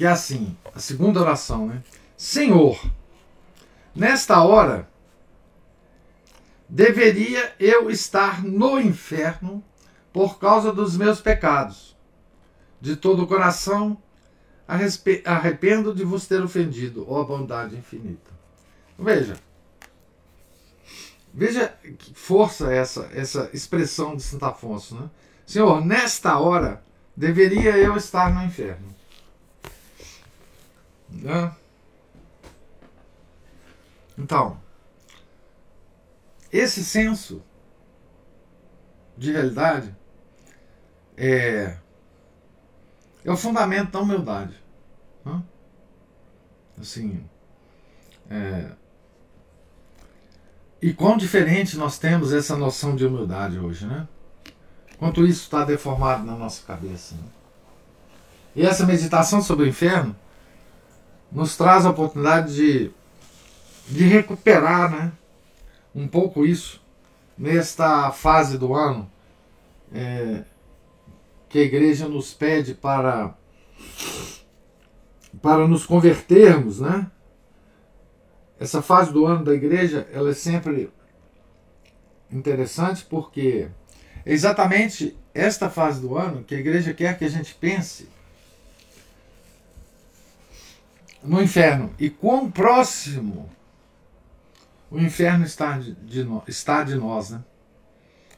[0.00, 1.82] Que é assim, a segunda oração, né?
[2.16, 2.82] Senhor,
[3.94, 4.88] nesta hora
[6.66, 9.62] deveria eu estar no inferno
[10.10, 11.94] por causa dos meus pecados.
[12.80, 13.98] De todo o coração
[15.26, 18.30] arrependo de vos ter ofendido, ó bondade infinita.
[18.98, 19.36] Veja,
[21.30, 25.10] veja que força essa essa expressão de Santo Afonso, né?
[25.44, 26.82] Senhor, nesta hora
[27.14, 28.98] deveria eu estar no inferno
[31.10, 31.54] Né?
[34.16, 34.60] Então,
[36.52, 37.42] esse senso
[39.16, 39.94] de realidade
[41.16, 41.76] é,
[43.24, 44.54] é o fundamento da humildade.
[45.24, 45.42] Né?
[46.78, 47.24] Assim,
[48.30, 48.70] é,
[50.82, 54.08] e quão diferente nós temos essa noção de humildade hoje, né?
[54.98, 57.14] Quanto isso está deformado na nossa cabeça.
[57.14, 57.22] Né?
[58.56, 60.16] E essa meditação sobre o inferno
[61.30, 62.90] nos traz a oportunidade de,
[63.88, 65.12] de recuperar né,
[65.94, 66.82] um pouco isso
[67.36, 69.10] nesta fase do ano
[69.92, 70.42] é,
[71.48, 73.34] que a igreja nos pede para,
[75.40, 77.10] para nos convertermos, né?
[78.58, 80.92] Essa fase do ano da igreja ela é sempre
[82.30, 83.68] interessante porque
[84.24, 88.08] é exatamente esta fase do ano que a igreja quer que a gente pense
[91.22, 93.50] no inferno e quão próximo
[94.90, 97.44] o inferno está de, de, está de nós, né?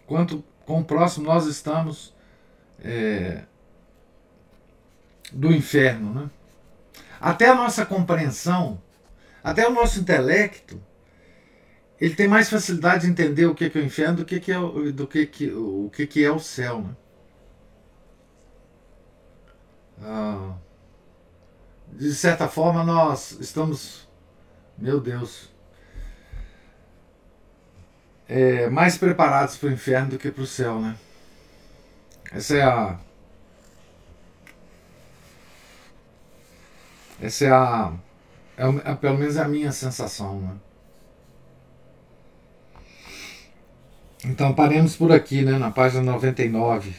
[0.07, 2.15] Quanto quão próximo nós estamos
[2.81, 3.45] é,
[5.33, 6.31] do inferno, né?
[7.21, 8.83] Até a nossa compreensão,
[9.43, 10.83] até o nosso intelecto,
[12.01, 14.59] ele tem mais facilidade de entender o que é, o inferno do que, que é,
[14.93, 16.97] do que, que, o que, que é o céu, né?
[20.03, 20.57] Ah,
[21.93, 24.09] de certa forma, nós estamos,
[24.79, 25.51] meu Deus,
[28.29, 30.97] é, mais preparados para o inferno do que para o céu, né?
[32.33, 32.99] Essa é a.
[37.21, 37.93] Essa é a.
[38.57, 40.57] É, é, pelo menos a minha sensação, né?
[44.25, 45.59] Então paremos por aqui, né?
[45.59, 46.95] Na página 99.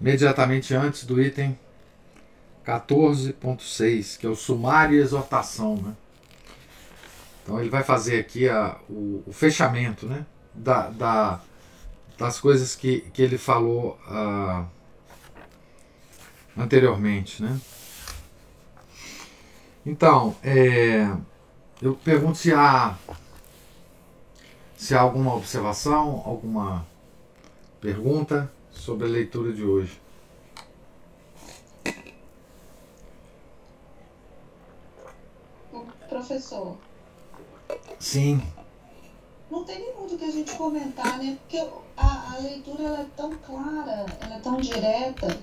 [0.00, 1.58] Imediatamente antes do item
[2.66, 5.76] 14.6, que é o sumário e exortação.
[5.76, 5.94] Né?
[7.42, 10.26] Então ele vai fazer aqui a, o, o fechamento né?
[10.52, 11.40] da, da,
[12.18, 14.66] das coisas que, que ele falou uh,
[16.58, 17.40] anteriormente.
[17.40, 17.60] Né?
[19.84, 21.08] Então, é,
[21.80, 22.96] eu pergunto se há,
[24.76, 26.84] se há alguma observação, alguma
[27.80, 30.00] pergunta sobre a leitura de hoje.
[36.26, 36.76] Professor.
[37.98, 38.42] Sim.
[39.50, 41.38] Não tem nem muito que a gente comentar, né?
[41.40, 41.64] Porque
[41.96, 45.38] a, a leitura ela é tão clara, ela é tão direta,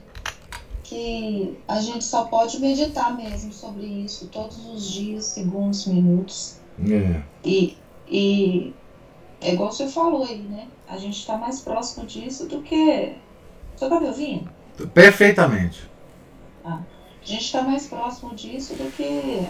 [0.84, 6.58] que a gente só pode meditar mesmo sobre isso todos os dias, segundos, minutos.
[6.80, 7.24] É.
[7.46, 7.78] E,
[8.08, 8.74] e
[9.40, 10.68] é igual você falou aí, né?
[10.88, 13.16] A gente está mais próximo disso do que.
[13.76, 14.50] Você tá me ouvindo?
[14.94, 15.90] Perfeitamente.
[16.64, 16.82] Ah,
[17.22, 19.48] a gente está mais próximo disso do que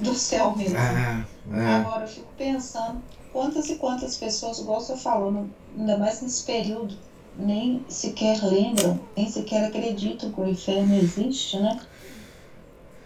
[0.00, 0.76] do céu mesmo.
[0.76, 1.74] É.
[1.74, 5.46] Agora eu fico pensando quantas e quantas pessoas, igual você falou,
[5.76, 6.96] ainda mais nesse período,
[7.36, 11.80] nem sequer lembram, nem sequer acreditam que o inferno existe, né?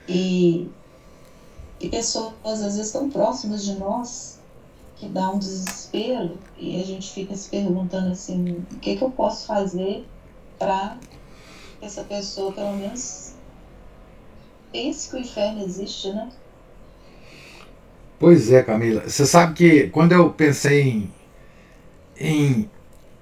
[0.09, 0.69] E,
[1.81, 4.39] e pessoas às vezes tão próximas de nós
[4.97, 9.11] que dá um desespero e a gente fica se perguntando assim, o que, que eu
[9.11, 10.07] posso fazer
[10.59, 10.97] para
[11.79, 13.35] que essa pessoa pelo menos
[14.73, 16.31] pense que o inferno existe, né?
[18.19, 19.09] Pois é, Camila.
[19.09, 21.13] Você sabe que quando eu pensei em,
[22.17, 22.71] em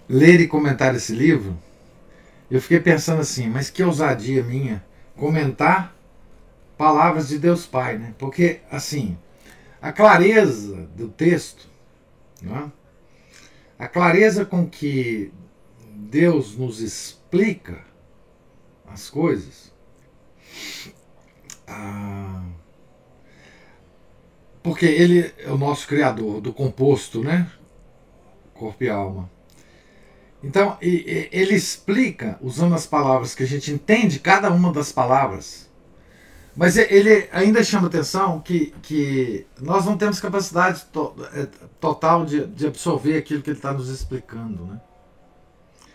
[0.09, 1.59] ler e comentar esse livro,
[2.51, 4.85] eu fiquei pensando assim, mas que ousadia minha
[5.17, 5.97] comentar
[6.77, 8.15] palavras de Deus Pai, né?
[8.19, 9.17] Porque, assim,
[9.81, 11.67] a clareza do texto,
[12.41, 12.71] né?
[13.79, 15.33] a clareza com que
[15.91, 17.85] Deus nos explica
[18.87, 19.73] as coisas,
[21.67, 22.45] ah,
[24.63, 27.51] porque ele é o nosso criador do composto, né?
[28.55, 29.31] Corpo e alma.
[30.43, 35.71] Então, ele explica, usando as palavras que a gente entende cada uma das palavras,
[36.55, 41.47] mas ele ainda chama atenção que, que nós não temos capacidade to, é,
[41.81, 44.67] total de, de absorver aquilo que ele está nos explicando.
[44.67, 44.81] Né?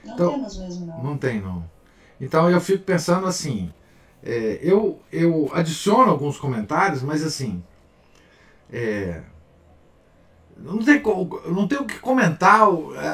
[0.04, 1.04] Não então, temos mesmo, não.
[1.04, 1.70] Não tem, não.
[2.20, 3.72] Então eu fico pensando assim,
[4.24, 7.64] é, eu, eu adiciono alguns comentários, mas assim,
[8.72, 9.22] é,
[10.58, 11.02] não tem,
[11.46, 12.68] não tem o que comentar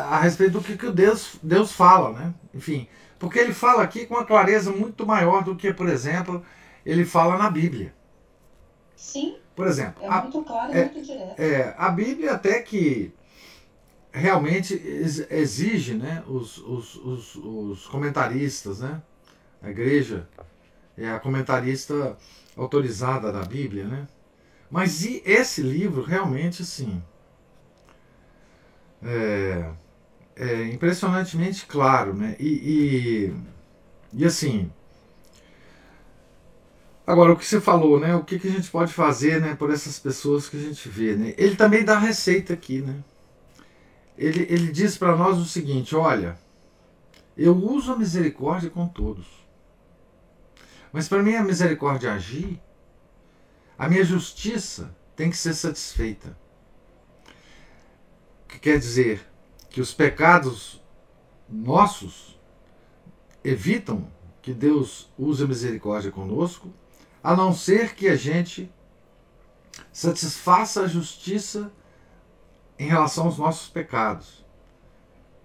[0.10, 2.34] a respeito do que, que Deus, Deus fala, né?
[2.54, 2.88] Enfim,
[3.20, 6.44] porque ele fala aqui com uma clareza muito maior do que, por exemplo,
[6.86, 7.94] ele fala na Bíblia.
[8.96, 9.38] Sim.
[9.56, 11.40] Por exemplo, é a, muito claro e é, muito direto.
[11.40, 13.14] É, a Bíblia até que
[14.12, 14.74] realmente
[15.30, 19.02] exige né, os, os, os, os comentaristas, né?
[19.62, 20.28] A igreja
[20.98, 22.18] é a comentarista
[22.56, 24.08] autorizada da Bíblia, né?
[24.74, 27.00] Mas e esse livro realmente, assim,
[29.04, 29.72] é,
[30.36, 32.36] é impressionantemente claro, né?
[32.40, 33.34] E, e,
[34.14, 34.72] e, assim,
[37.06, 38.16] agora o que você falou, né?
[38.16, 39.54] O que, que a gente pode fazer, né?
[39.54, 41.36] Por essas pessoas que a gente vê, né?
[41.38, 42.96] Ele também dá receita aqui, né?
[44.18, 46.36] Ele, ele diz para nós o seguinte: olha,
[47.38, 49.28] eu uso a misericórdia com todos.
[50.92, 52.60] Mas para mim a misericórdia agir,
[53.84, 56.38] a minha justiça tem que ser satisfeita.
[58.46, 59.30] O que quer dizer
[59.70, 60.82] que os pecados
[61.50, 62.40] nossos
[63.44, 64.10] evitam
[64.42, 66.74] que Deus use a misericórdia conosco,
[67.22, 68.72] a não ser que a gente
[69.92, 71.70] satisfaça a justiça
[72.80, 74.46] em relação aos nossos pecados.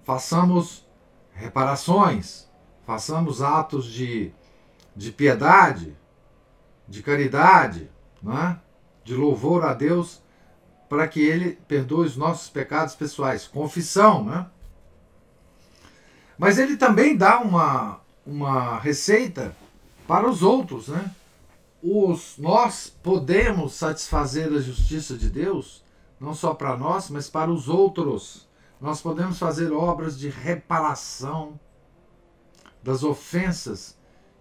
[0.05, 0.87] Façamos
[1.33, 2.49] reparações,
[2.87, 4.33] façamos atos de,
[4.95, 5.97] de piedade,
[6.87, 7.91] de caridade,
[8.27, 8.59] é?
[9.05, 10.21] de louvor a Deus,
[10.89, 13.47] para que Ele perdoe os nossos pecados pessoais.
[13.47, 14.47] Confissão, né?
[16.37, 19.55] Mas Ele também dá uma, uma receita
[20.07, 21.15] para os outros, né?
[21.83, 25.85] Os, nós podemos satisfazer a justiça de Deus,
[26.19, 28.49] não só para nós, mas para os outros.
[28.81, 31.59] Nós podemos fazer obras de reparação
[32.83, 33.97] das ofensas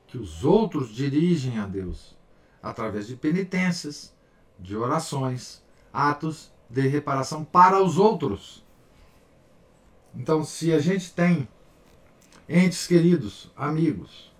[0.07, 2.16] que os outros dirigem a Deus,
[2.62, 4.14] através de penitências,
[4.60, 5.62] de orações,
[5.93, 8.66] atos de reparação para os outros.
[10.16, 11.47] Então, se a gente tem
[12.49, 14.34] entes queridos, amigos,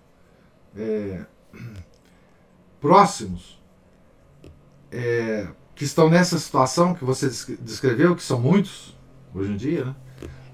[0.76, 1.24] é,
[2.80, 3.60] próximos,
[4.90, 7.28] é, que estão nessa situação que você
[7.60, 8.96] descreveu, que são muitos,
[9.34, 9.96] hoje em dia, né?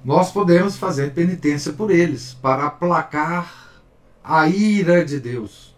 [0.04, 3.82] nós podemos fazer penitência por eles para aplacar
[4.22, 5.73] a ira de Deus,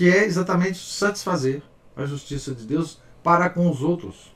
[0.00, 1.62] que é exatamente satisfazer
[1.94, 4.34] a justiça de Deus para com os outros.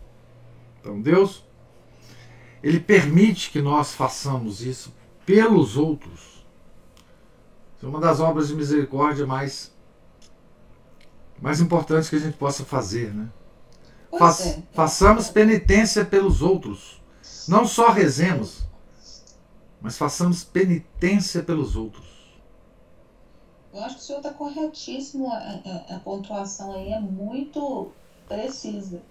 [0.78, 1.42] Então Deus
[2.62, 4.94] ele permite que nós façamos isso
[5.24, 6.44] pelos outros.
[7.74, 9.74] Isso é uma das obras de misericórdia mais
[11.40, 13.30] mais importantes que a gente possa fazer, né?
[14.18, 14.62] Fa é.
[14.74, 17.02] Façamos penitência pelos outros.
[17.48, 18.66] Não só rezemos,
[19.80, 22.13] mas façamos penitência pelos outros.
[23.74, 27.90] Eu acho que o senhor está corretíssimo, a, a, a, pontuação aí é muito
[28.28, 29.02] precisa.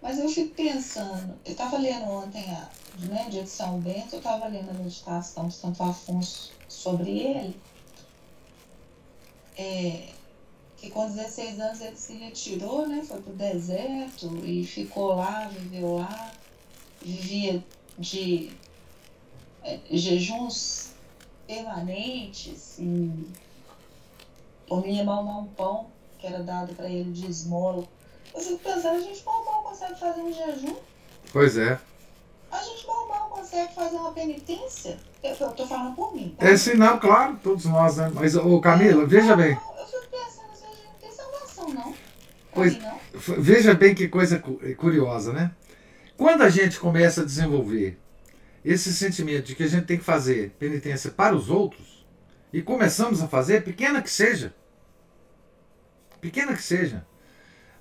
[0.00, 2.70] Mas eu fico pensando, eu estava lendo ontem, a,
[3.06, 7.60] né, dia de São Bento, eu estava lendo a meditação de Santo Afonso sobre ele,
[9.58, 10.08] é,
[10.78, 15.48] que com 16 anos ele se retirou, né, foi para o deserto e ficou lá,
[15.48, 16.32] viveu lá
[17.04, 17.62] vivia
[17.98, 18.50] de
[19.62, 20.92] é, jejuns
[21.46, 23.10] permanentes e
[24.72, 27.84] comia mal mal um pão que era dado para ele de esmola.
[28.34, 30.76] Eu fico pensando, a gente mal mal consegue fazer um jejum?
[31.30, 31.78] Pois é.
[32.50, 34.98] A gente mal mal consegue fazer uma penitência?
[35.22, 36.34] Eu, eu tô falando por mim.
[36.38, 36.48] Tá?
[36.48, 38.10] É sim, não, claro, todos nós, né?
[38.14, 39.52] Mas, ô Camila, é, veja bem.
[39.52, 41.94] Eu fico pensando, a gente não tem salvação, não.
[42.54, 42.98] Pois, não.
[43.38, 44.42] Veja bem que coisa
[44.78, 45.50] curiosa, né?
[46.16, 47.98] Quando a gente começa a desenvolver
[48.64, 52.06] esse sentimento de que a gente tem que fazer penitência para os outros,
[52.52, 54.54] e começamos a fazer, pequena que seja,
[56.22, 57.04] pequena que seja,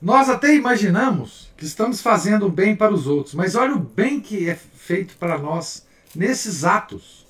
[0.02, 4.20] nós até imaginamos que estamos fazendo o bem para os outros, mas olha o bem
[4.20, 7.26] que é feito para nós nesses atos.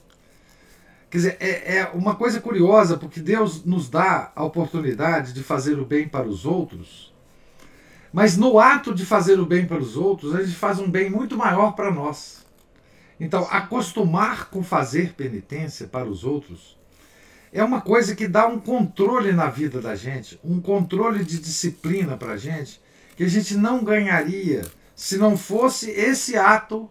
[1.12, 5.78] Quer dizer, é, é uma coisa curiosa, porque Deus nos dá a oportunidade de fazer
[5.78, 7.12] o bem para os outros
[8.14, 11.10] mas no ato de fazer o bem para os outros, a gente faz um bem
[11.10, 12.46] muito maior para nós.
[13.20, 16.78] Então, acostumar com fazer penitência para os outros
[17.52, 22.16] é uma coisa que dá um controle na vida da gente, um controle de disciplina
[22.16, 22.82] para a gente,
[23.16, 24.64] que a gente não ganharia
[24.96, 26.90] se não fosse esse ato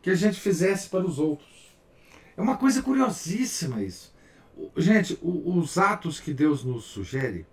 [0.00, 1.76] que a gente fizesse para os outros.
[2.36, 4.14] É uma coisa curiosíssima isso.
[4.76, 7.46] Gente, os atos que Deus nos sugere,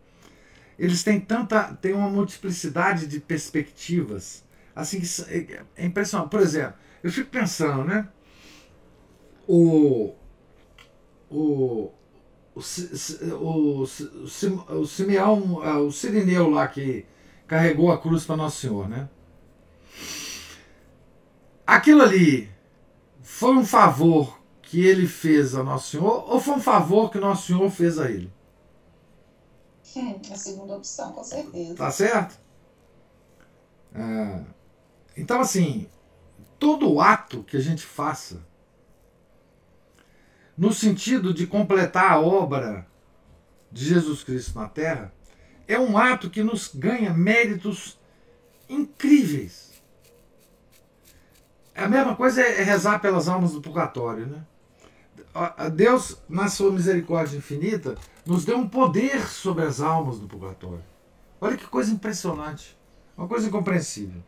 [0.78, 4.44] eles têm tanta têm uma multiplicidade de perspectivas
[4.76, 6.74] assim é, é impressionante por exemplo
[7.04, 8.08] eu fico pensando né
[9.48, 10.14] o
[11.30, 11.92] o
[12.56, 12.60] o,
[13.36, 17.06] o, o, o Simeão, é, o Sirineu lá que
[17.48, 19.10] carregou a cruz para Nosso Senhor, né?
[21.66, 22.52] Aquilo ali
[23.22, 27.48] foi um favor que ele fez a Nosso Senhor ou foi um favor que Nosso
[27.48, 28.32] Senhor fez a ele?
[30.32, 31.76] a segunda opção, com certeza.
[31.76, 32.40] Tá certo?
[33.94, 34.44] É,
[35.16, 35.88] então, assim,
[36.58, 38.44] todo ato que a gente faça,
[40.58, 42.88] no sentido de completar a obra
[43.72, 45.14] de Jesus Cristo na Terra,
[45.68, 47.98] é um ato que nos ganha méritos
[48.70, 49.72] incríveis.
[51.76, 54.44] A mesma coisa é rezar pelas almas do purgatório, né?
[55.74, 60.84] Deus, na sua misericórdia infinita, nos deu um poder sobre as almas do purgatório.
[61.42, 62.78] Olha que coisa impressionante.
[63.18, 64.22] Uma coisa incompreensível.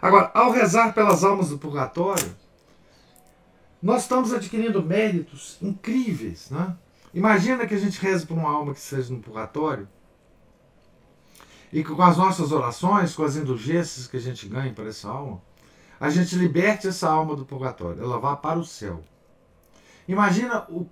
[0.00, 2.34] Agora, ao rezar pelas almas do purgatório,
[3.86, 6.50] nós estamos adquirindo méritos incríveis.
[6.50, 6.76] Né?
[7.14, 9.88] Imagina que a gente reze por uma alma que seja no purgatório
[11.72, 15.08] e que com as nossas orações, com as indulgências que a gente ganha para essa
[15.08, 15.40] alma,
[16.00, 19.04] a gente liberte essa alma do purgatório, ela vá para o céu.
[20.08, 20.88] Imagina o,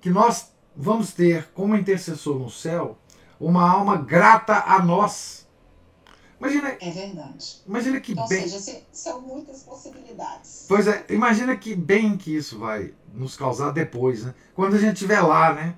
[0.00, 2.98] que nós vamos ter como intercessor no céu
[3.38, 5.46] uma alma grata a nós.
[6.42, 7.62] Imagina, é verdade.
[7.68, 8.48] Imagina que Ou bem.
[8.48, 10.66] seja, são muitas possibilidades.
[10.68, 14.34] Pois é, imagina que bem que isso vai nos causar depois, né?
[14.52, 15.76] Quando a gente estiver lá, né?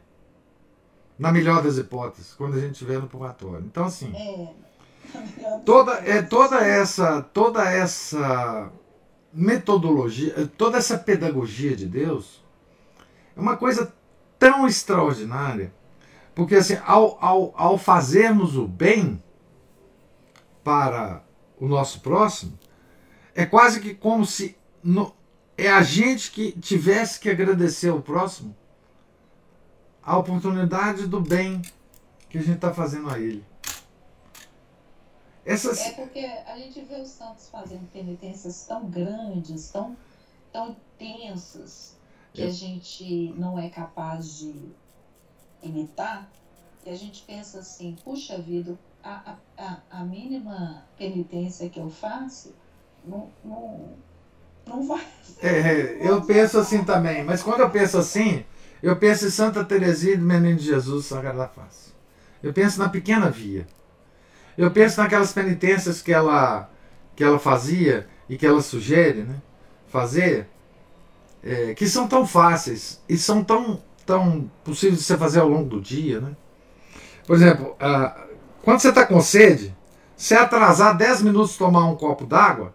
[1.19, 3.65] Na melhor das hipóteses, quando a gente estiver no purgatório.
[3.67, 4.11] Então, assim.
[4.17, 4.65] É.
[5.67, 8.73] Toda, é, toda essa toda essa
[9.33, 12.43] metodologia, toda essa pedagogia de Deus
[13.37, 13.95] é uma coisa
[14.39, 15.73] tão extraordinária,
[16.35, 19.23] porque assim, ao, ao, ao fazermos o bem
[20.65, 21.23] para
[21.61, 22.59] o nosso próximo,
[23.35, 25.15] é quase que como se no,
[25.57, 28.57] é a gente que tivesse que agradecer ao próximo
[30.03, 31.63] a oportunidade do bem
[32.29, 33.45] que a gente está fazendo a ele.
[35.45, 35.79] Essas...
[35.79, 39.97] É porque a gente vê os santos fazendo penitências tão grandes, tão,
[40.53, 41.95] tão intensas,
[42.33, 44.55] que a gente não é capaz de
[45.63, 46.29] imitar,
[46.85, 52.55] e a gente pensa assim, puxa vida, a, a, a mínima penitência que eu faço
[53.05, 53.91] não, não,
[54.67, 55.07] não vai.
[55.43, 58.45] É, eu penso assim também, mas quando eu penso assim,
[58.83, 61.93] eu penso em Santa Teresinha do Menino de Jesus Sagrada da Face.
[62.43, 63.67] Eu penso na pequena via.
[64.57, 66.71] Eu penso naquelas penitências que ela,
[67.15, 69.37] que ela fazia e que ela sugere né,
[69.89, 70.49] fazer,
[71.43, 75.69] é, que são tão fáceis e são tão, tão possíveis de você fazer ao longo
[75.69, 76.21] do dia.
[76.21, 76.37] Né?
[77.27, 78.25] Por exemplo, ah,
[78.65, 79.75] quando você está com sede,
[80.17, 82.75] se atrasar 10 minutos tomar um copo d'água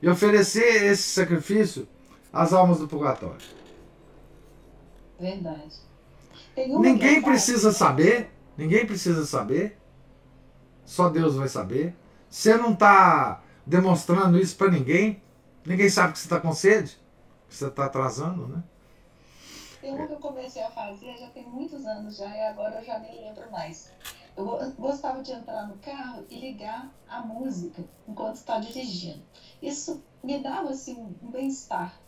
[0.00, 1.88] e oferecer esse sacrifício
[2.32, 3.46] às almas do purgatório.
[5.18, 5.76] Verdade.
[6.56, 9.78] Ninguém precisa saber, ninguém precisa saber,
[10.84, 11.94] só Deus vai saber.
[12.28, 15.22] Você não está demonstrando isso para ninguém,
[15.64, 16.98] ninguém sabe que você está com sede
[17.48, 18.62] você está atrasando, né?
[19.80, 22.84] Tem uma que eu comecei a fazer já tem muitos anos já e agora eu
[22.84, 23.92] já nem lembro mais.
[24.36, 29.22] Eu gostava de entrar no carro e ligar a música enquanto está dirigindo.
[29.62, 31.98] Isso me dava assim um bem-estar.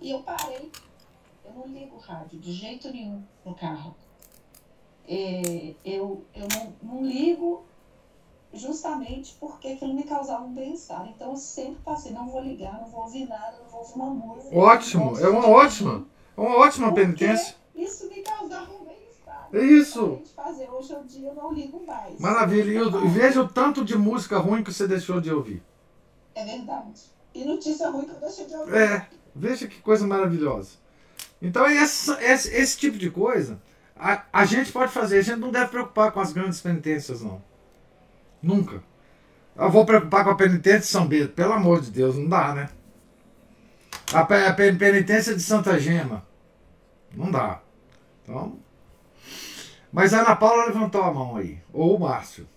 [0.00, 0.70] E eu parei.
[1.44, 3.96] Eu não ligo o rádio de jeito nenhum no carro.
[5.08, 7.64] É, eu eu não, não ligo
[8.52, 11.08] justamente porque aquilo me causava um bem-estar.
[11.08, 14.10] Então eu sempre passei, não vou ligar, não vou ouvir nada, não vou ouvir uma
[14.10, 14.56] música.
[14.56, 16.06] Ótimo, é uma ótima,
[16.36, 17.56] é uma ótima penitência.
[17.74, 19.07] Isso me causava um bem-estar.
[19.52, 20.22] É isso.
[20.34, 20.68] Fazer.
[20.70, 22.18] Hoje em dia eu não ligo mais.
[22.18, 22.82] Maravilha.
[23.04, 25.62] E veja o tanto de música ruim que você deixou de ouvir.
[26.34, 27.02] É verdade.
[27.34, 28.74] E notícia ruim que eu deixei de ouvir.
[28.74, 30.70] É, veja que coisa maravilhosa.
[31.40, 33.60] Então esse, esse, esse tipo de coisa
[33.98, 35.18] a, a gente pode fazer.
[35.18, 37.42] A gente não deve preocupar com as grandes penitências, não.
[38.40, 38.82] Nunca.
[39.56, 41.32] Eu vou preocupar com a penitência de São Bento.
[41.32, 42.70] Pelo amor de Deus, não dá, né?
[44.14, 46.24] A, a penitência de Santa Gema.
[47.12, 47.60] Não dá.
[48.22, 48.58] Então.
[49.92, 51.62] Mas a Ana Paula levantou a mão aí.
[51.72, 52.48] Ou o Márcio.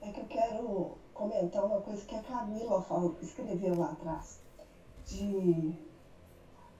[0.00, 4.40] É que eu quero comentar uma coisa que a Camila falou, escreveu lá atrás.
[5.04, 5.74] De.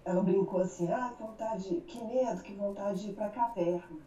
[0.05, 3.99] Ela brincou assim, ah, vontade, que medo, que vontade de ir pra caverna.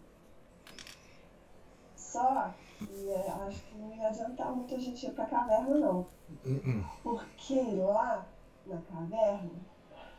[1.93, 5.75] Só que é, acho que não ia adiantar muito a gente ir para a caverna,
[5.75, 6.07] não.
[6.45, 6.85] Uh-uh.
[7.03, 8.25] Porque lá
[8.65, 9.51] na caverna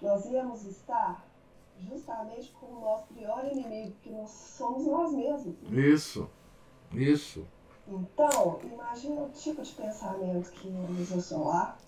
[0.02, 1.24] nós íamos estar
[1.88, 5.56] justamente com o nosso pior inimigo, que nós somos nós mesmos.
[5.70, 6.28] Isso,
[6.92, 7.46] isso.
[7.86, 11.78] Então, imagina o tipo de pensamento que nos assolar.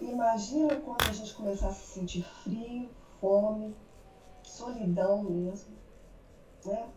[0.00, 2.88] Imagina quando a gente começar a se sentir frio,
[3.20, 3.74] fome,
[4.42, 5.74] solidão mesmo,
[6.64, 6.88] né?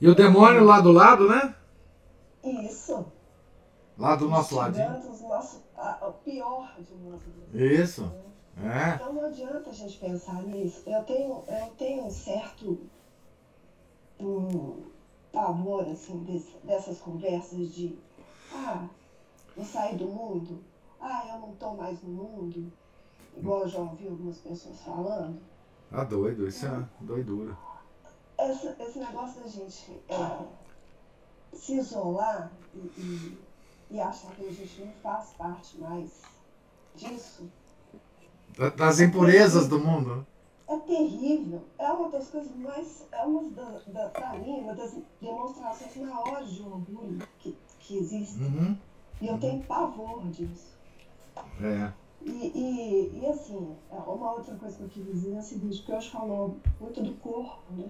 [0.00, 1.54] E o demônio lá do lado, né?
[2.42, 3.06] Isso.
[3.98, 4.58] Lá do nosso
[5.76, 7.20] a, o pior de nós.
[7.54, 8.10] Isso.
[8.62, 8.94] É.
[8.94, 10.82] Então não adianta a gente pensar nisso.
[10.86, 12.78] Eu tenho, eu tenho um certo
[14.18, 14.90] um,
[15.32, 17.98] pavor assim, desse, dessas conversas de
[18.52, 18.86] ah,
[19.56, 20.62] eu saí do mundo,
[21.00, 22.72] ah, eu não estou mais no mundo,
[23.36, 25.40] igual eu já ouvi algumas pessoas falando.
[25.92, 27.56] Ah, doido, isso é doidura.
[28.38, 33.38] É, esse, esse negócio da gente é, se isolar e, e,
[33.90, 36.22] e achar que a gente não faz parte mais
[36.94, 37.50] disso.
[38.76, 40.26] Das impurezas do mundo.
[40.68, 41.64] É terrível.
[41.78, 43.06] É uma das coisas mais.
[43.10, 48.40] É uma das, da, pra mim, uma das demonstrações maiores de orgulho que, que existe.
[48.40, 48.76] Uhum.
[49.20, 50.78] E eu tenho pavor disso.
[51.60, 51.92] É.
[52.22, 55.78] E, e, e assim, é, uma outra coisa que eu queria dizer é o seguinte,
[55.78, 57.88] porque hoje falou muito do corpo, né?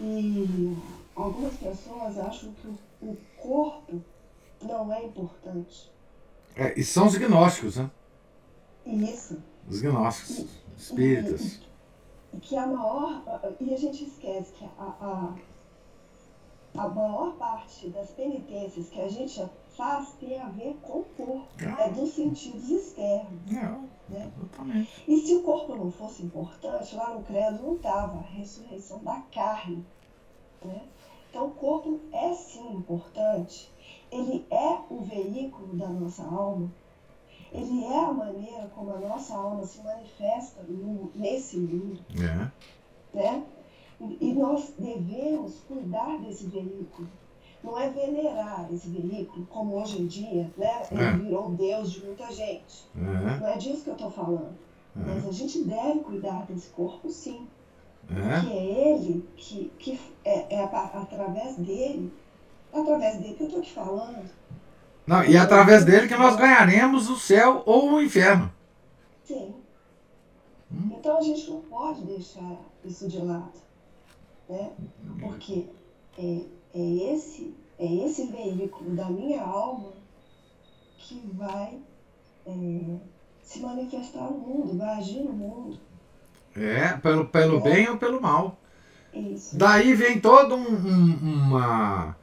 [0.00, 0.76] E
[1.14, 2.76] algumas pessoas acham que o,
[3.10, 4.02] o corpo
[4.60, 5.90] não é importante.
[6.56, 7.90] É, e são os gnósticos, né?
[8.86, 9.42] Isso.
[9.68, 11.60] Os gnósticos, espíritas.
[12.32, 13.22] E, que a maior.
[13.60, 15.34] E a gente esquece que a, a,
[16.76, 19.44] a maior parte das penitências que a gente
[19.76, 21.46] faz tem a ver com o corpo.
[21.78, 23.50] É dos sentidos externos.
[23.50, 24.30] Não, né?
[24.36, 25.04] exatamente.
[25.08, 29.20] E se o corpo não fosse importante, lá no credo não estava a ressurreição da
[29.32, 29.84] carne.
[30.64, 30.82] Né?
[31.30, 33.72] Então o corpo é sim importante.
[34.10, 36.70] Ele é o veículo da nossa alma.
[37.54, 42.00] Ele é a maneira como a nossa alma se manifesta no, nesse mundo.
[42.20, 42.50] É.
[43.16, 43.44] Né?
[44.20, 47.08] E nós devemos cuidar desse veículo
[47.64, 50.82] não é venerar esse veículo, como hoje em dia, né?
[50.92, 51.12] Ele É.
[51.16, 52.86] virou Deus de muita gente.
[52.94, 53.40] É.
[53.40, 54.54] Não é disso que eu estou falando.
[54.94, 57.48] Mas a gente deve cuidar desse corpo, sim.
[58.10, 58.40] É.
[58.42, 62.12] Que é ele, que, que é, é através dele,
[62.72, 64.30] através dele que eu estou te falando.
[65.06, 68.50] Não, e é através dele que nós ganharemos o céu ou o inferno.
[69.24, 69.54] Sim.
[70.72, 70.90] Hum.
[70.98, 73.52] Então a gente não pode deixar isso de lado.
[74.48, 74.70] Né?
[75.20, 75.66] Porque
[76.18, 76.40] é,
[76.74, 79.92] é, esse, é esse veículo da minha alma
[80.98, 81.78] que vai
[82.46, 82.96] é,
[83.42, 85.78] se manifestar no mundo, vai agir no mundo.
[86.56, 88.56] É, pelo, pelo bem ou pelo mal.
[89.12, 89.56] Isso.
[89.56, 92.16] Daí vem toda um- um- uma,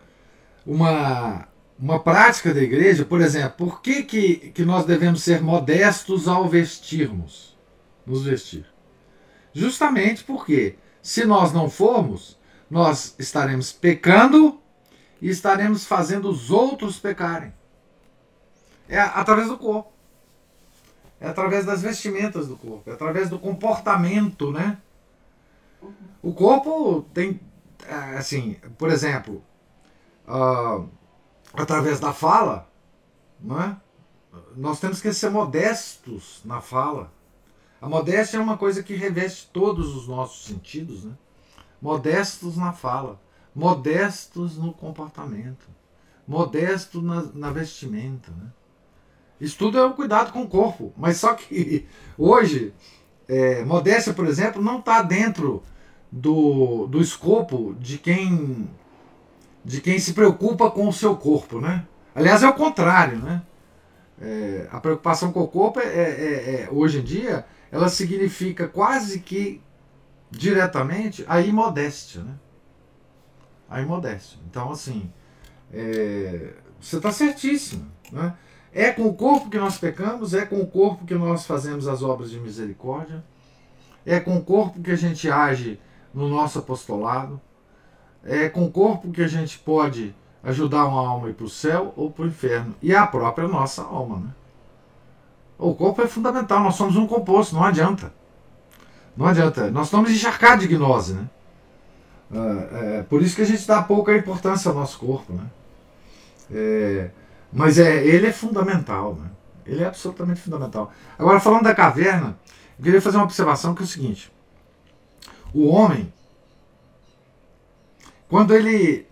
[0.66, 1.48] uma,
[1.82, 6.48] uma prática da igreja, por exemplo, por que, que, que nós devemos ser modestos ao
[6.48, 7.58] vestirmos?
[8.06, 8.68] Nos vestir.
[9.52, 12.38] Justamente porque, se nós não formos,
[12.70, 14.62] nós estaremos pecando
[15.20, 17.52] e estaremos fazendo os outros pecarem.
[18.88, 19.92] É através do corpo.
[21.20, 24.78] É através das vestimentas do corpo, é através do comportamento, né?
[26.22, 27.40] O corpo tem,
[27.88, 29.44] é, assim, por exemplo,
[30.28, 30.84] ah,
[31.54, 32.70] através da fala,
[33.44, 33.76] é?
[34.56, 37.12] nós temos que ser modestos na fala.
[37.82, 41.14] A modéstia é uma coisa que reveste todos os nossos sentidos, né?
[41.82, 43.20] Modestos na fala,
[43.56, 45.68] modestos no comportamento,
[46.28, 48.52] modestos na, na vestimenta, né?
[49.40, 52.72] Isso tudo é o cuidado com o corpo, mas só que hoje,
[53.28, 55.64] é, modéstia, por exemplo, não está dentro
[56.12, 58.70] do, do escopo de quem
[59.64, 61.86] de quem se preocupa com o seu corpo, né?
[62.16, 63.42] Aliás, é o contrário, né?
[64.20, 69.20] É, a preocupação com o corpo é, é- é- hoje em dia ela significa quase
[69.20, 69.62] que
[70.30, 72.36] diretamente a imodéstia, né?
[73.70, 74.38] A imodéstia.
[74.50, 75.12] Então, assim,
[75.74, 78.36] é, você está certíssimo, né?
[78.74, 82.02] É com o corpo que nós pecamos, é com o corpo que nós fazemos as
[82.02, 83.24] obras de misericórdia,
[84.06, 85.80] é com o corpo que a gente age
[86.14, 87.40] no nosso apostolado,
[88.24, 91.50] é com o corpo que a gente pode ajudar uma alma a ir para o
[91.50, 94.18] céu ou para o inferno, e é a própria nossa alma.
[94.18, 94.30] Né?
[95.58, 98.12] O corpo é fundamental, nós somos um composto, não adianta.
[99.16, 101.14] Não adianta, nós estamos encharcados de gnose.
[101.14, 101.30] Né?
[102.34, 105.34] É, é, por isso que a gente dá pouca importância ao nosso corpo.
[105.34, 105.44] Né?
[106.52, 107.10] É,
[107.52, 109.30] mas é, ele é fundamental, né?
[109.66, 110.92] ele é absolutamente fundamental.
[111.20, 112.38] Agora, falando da caverna,
[112.80, 114.32] eu queria fazer uma observação que é o seguinte:
[115.54, 116.12] o homem,
[118.32, 119.06] quando ele,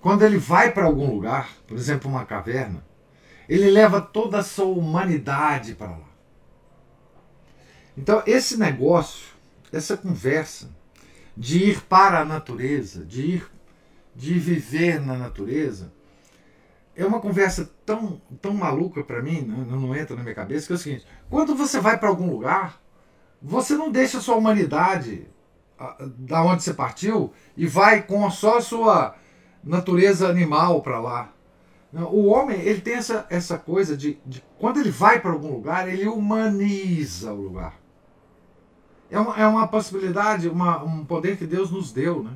[0.00, 2.82] quando ele vai para algum lugar, por exemplo, uma caverna,
[3.46, 6.08] ele leva toda a sua humanidade para lá.
[7.94, 9.28] Então, esse negócio,
[9.70, 10.74] essa conversa
[11.36, 13.50] de ir para a natureza, de ir,
[14.16, 15.92] de viver na natureza,
[16.96, 20.72] é uma conversa tão, tão maluca para mim, não, não entra na minha cabeça, que
[20.72, 22.80] é o seguinte: quando você vai para algum lugar,
[23.42, 25.28] você não deixa a sua humanidade
[26.18, 29.14] da onde você partiu e vai com só a sua
[29.62, 31.32] natureza animal para lá.
[31.92, 35.88] O homem ele tem essa, essa coisa de, de quando ele vai para algum lugar,
[35.88, 37.78] ele humaniza o lugar.
[39.10, 42.24] É uma, é uma possibilidade, uma, um poder que Deus nos deu.
[42.24, 42.32] Né?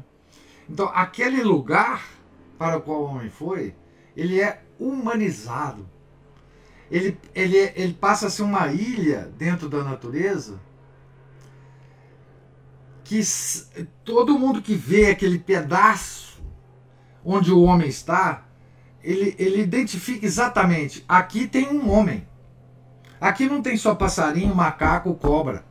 [0.70, 2.04] Então, aquele lugar
[2.56, 3.74] para o qual o homem foi,
[4.16, 5.88] ele é humanizado.
[6.90, 10.60] Ele, ele, ele passa a ser uma ilha dentro da natureza
[13.08, 13.22] que
[14.04, 16.42] todo mundo que vê aquele pedaço
[17.24, 18.44] onde o homem está,
[19.02, 22.28] ele, ele identifica exatamente: aqui tem um homem.
[23.18, 25.64] Aqui não tem só passarinho, macaco, cobra.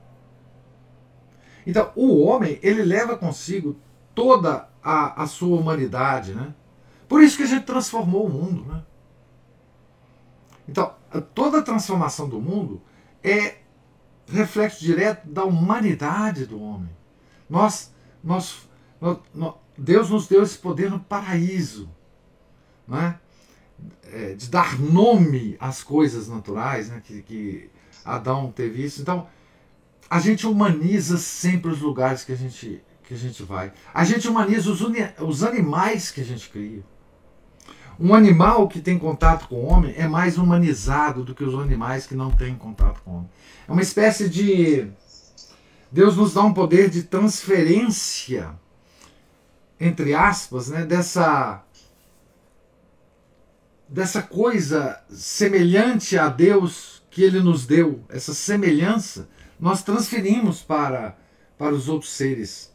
[1.65, 3.79] Então, o homem, ele leva consigo
[4.15, 6.55] toda a, a sua humanidade, né?
[7.07, 8.83] Por isso que a gente transformou o mundo, né?
[10.67, 10.93] Então,
[11.35, 12.81] toda a transformação do mundo
[13.23, 13.57] é
[14.27, 16.96] reflexo direto da humanidade do homem.
[17.49, 17.93] Nós,
[18.23, 18.67] nós,
[18.99, 21.89] nós, Deus nos deu esse poder no paraíso,
[22.87, 23.19] né?
[24.11, 26.99] É, de dar nome às coisas naturais, né?
[27.03, 27.69] que, que
[28.03, 29.01] Adão teve isso.
[29.01, 29.27] Então,
[30.09, 33.71] a gente humaniza sempre os lugares que a gente, que a gente vai.
[33.93, 34.81] A gente humaniza os,
[35.19, 36.83] os animais que a gente cria.
[37.99, 42.05] Um animal que tem contato com o homem é mais humanizado do que os animais
[42.05, 43.29] que não têm contato com o homem.
[43.67, 44.87] É uma espécie de.
[45.91, 48.51] Deus nos dá um poder de transferência,
[49.79, 51.63] entre aspas, né, dessa,
[53.87, 59.29] dessa coisa semelhante a Deus que Ele nos deu, essa semelhança,
[59.59, 61.17] nós transferimos para,
[61.57, 62.71] para os outros seres,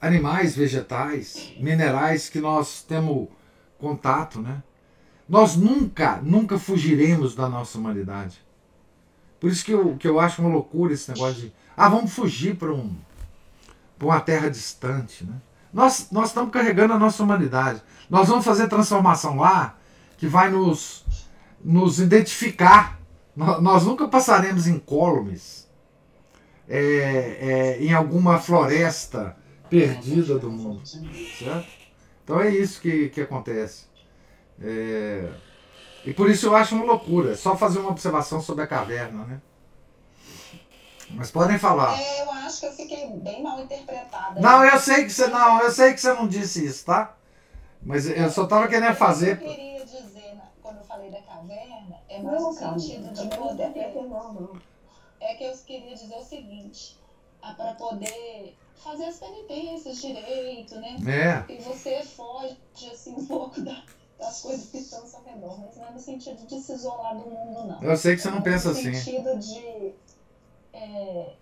[0.00, 3.28] animais, vegetais, minerais que nós temos
[3.78, 4.62] contato, né?
[5.28, 8.38] Nós nunca, nunca fugiremos da nossa humanidade.
[9.38, 12.56] Por isso que eu, que eu acho uma loucura esse negócio de, ah, vamos fugir
[12.56, 12.94] para um,
[14.00, 15.34] uma terra distante, né?
[15.72, 17.82] Nós, nós estamos carregando a nossa humanidade.
[18.10, 19.76] Nós vamos fazer transformação lá
[20.16, 21.04] que vai nos,
[21.62, 22.98] nos identificar.
[23.36, 25.68] Nós, nunca passaremos incólumes
[26.68, 29.36] é, é, em alguma floresta
[29.70, 30.82] perdida do mundo.
[30.84, 31.68] Certo?
[32.24, 33.84] Então é isso que, que acontece.
[34.60, 35.30] É...
[36.04, 37.36] E por isso eu acho uma loucura.
[37.36, 39.40] Só fazer uma observação sobre a caverna, né?
[41.10, 41.98] Mas podem falar.
[42.00, 44.40] É, eu acho que eu fiquei bem mal interpretada.
[44.40, 47.16] Não, eu sei que você não, eu sei que você não disse isso, tá?
[47.82, 49.34] Mas eu só estava querendo fazer.
[49.34, 53.36] O que eu queria dizer quando eu falei da caverna é mais no sentido de
[53.36, 53.94] poder.
[53.94, 54.60] Não, não.
[55.20, 56.98] É que eu queria dizer o seguinte,
[57.40, 60.96] para poder fazer as penitências direito, né?
[61.48, 61.52] É.
[61.52, 62.56] E você foge
[62.92, 63.82] assim um pouco da,
[64.18, 67.16] das coisas que estão ao seu redor, mas não é no sentido de se isolar
[67.16, 67.82] do mundo, não.
[67.82, 68.90] Eu sei que você não é pensa assim.
[68.90, 69.92] No sentido de,
[70.78, 71.32] é,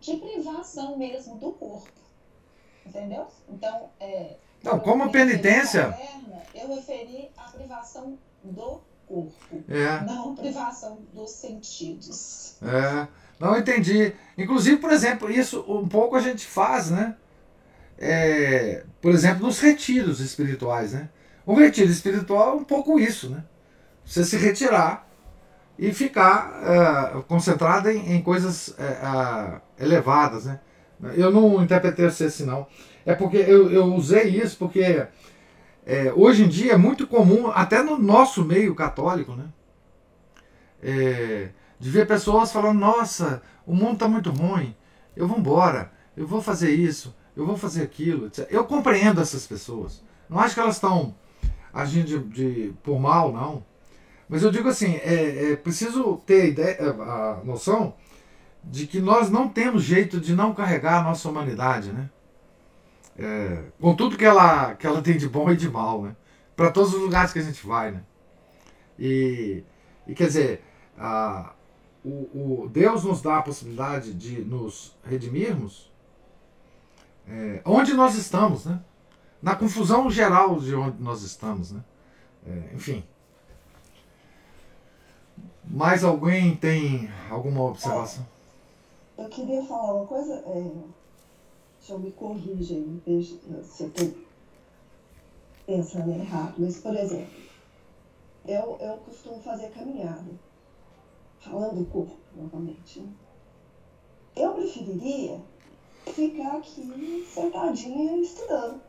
[0.00, 1.90] de privação mesmo do corpo,
[2.86, 3.26] entendeu?
[3.48, 5.82] Então, é, não, como penitência.
[5.82, 10.00] Caverna, eu referi à privação do corpo, é.
[10.04, 12.56] não privação dos sentidos.
[12.62, 13.06] É.
[13.38, 14.14] Não entendi.
[14.38, 17.16] Inclusive, por exemplo, isso um pouco a gente faz, né?
[17.98, 21.10] É, por exemplo, nos retiros espirituais, né?
[21.46, 23.44] Um retiro espiritual é um pouco isso, né?
[24.04, 25.06] Você se retirar
[25.78, 30.60] e ficar uh, concentrado em, em coisas uh, uh, elevadas, né?
[31.16, 32.66] Eu não interpretei assim, não.
[33.04, 35.06] É porque eu, eu usei isso porque
[35.86, 39.44] é, hoje em dia é muito comum, até no nosso meio católico, né?
[40.82, 44.74] É, de ver pessoas falando: nossa, o mundo está muito ruim,
[45.14, 48.30] eu vou embora, eu vou fazer isso, eu vou fazer aquilo.
[48.48, 50.02] Eu compreendo essas pessoas.
[50.28, 51.14] Não acho que elas estão
[51.72, 53.64] agindo de, de, por mal, não.
[54.34, 57.94] Mas eu digo assim: é, é preciso ter a, ideia, a noção
[58.64, 62.10] de que nós não temos jeito de não carregar a nossa humanidade, né?
[63.16, 66.16] É, com tudo que ela, que ela tem de bom e de mal, né?
[66.56, 68.02] Para todos os lugares que a gente vai, né?
[68.98, 69.62] E,
[70.04, 70.64] e quer dizer,
[70.98, 71.54] a,
[72.04, 75.92] o, o Deus nos dá a possibilidade de nos redimirmos
[77.28, 78.80] é, onde nós estamos, né?
[79.40, 81.84] Na confusão geral de onde nós estamos, né?
[82.44, 83.04] É, enfim.
[85.68, 88.24] Mais alguém tem alguma observação?
[89.16, 90.72] Eu queria falar uma coisa, é,
[91.78, 94.14] deixa eu me corrigir, se eu estou
[95.66, 97.34] pensando errado, mas por exemplo,
[98.46, 100.30] eu, eu costumo fazer caminhada
[101.40, 103.08] falando do corpo novamente, né?
[104.36, 105.40] eu preferiria
[106.06, 108.80] ficar aqui sentadinha estudando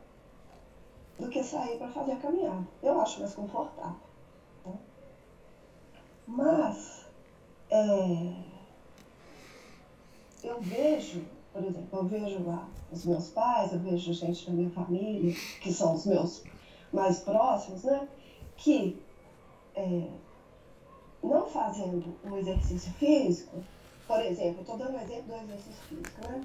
[1.18, 2.66] do que sair para fazer a caminhada.
[2.82, 4.05] Eu acho mais confortável.
[6.26, 7.06] Mas
[7.70, 8.32] é,
[10.42, 14.70] eu vejo, por exemplo, eu vejo lá os meus pais, eu vejo gente da minha
[14.70, 16.42] família, que são os meus
[16.92, 18.08] mais próximos, né?
[18.56, 19.00] Que
[19.74, 20.08] é,
[21.22, 23.62] não fazendo um exercício físico,
[24.06, 26.40] por exemplo, estou dando um exemplo do exercício físico, né?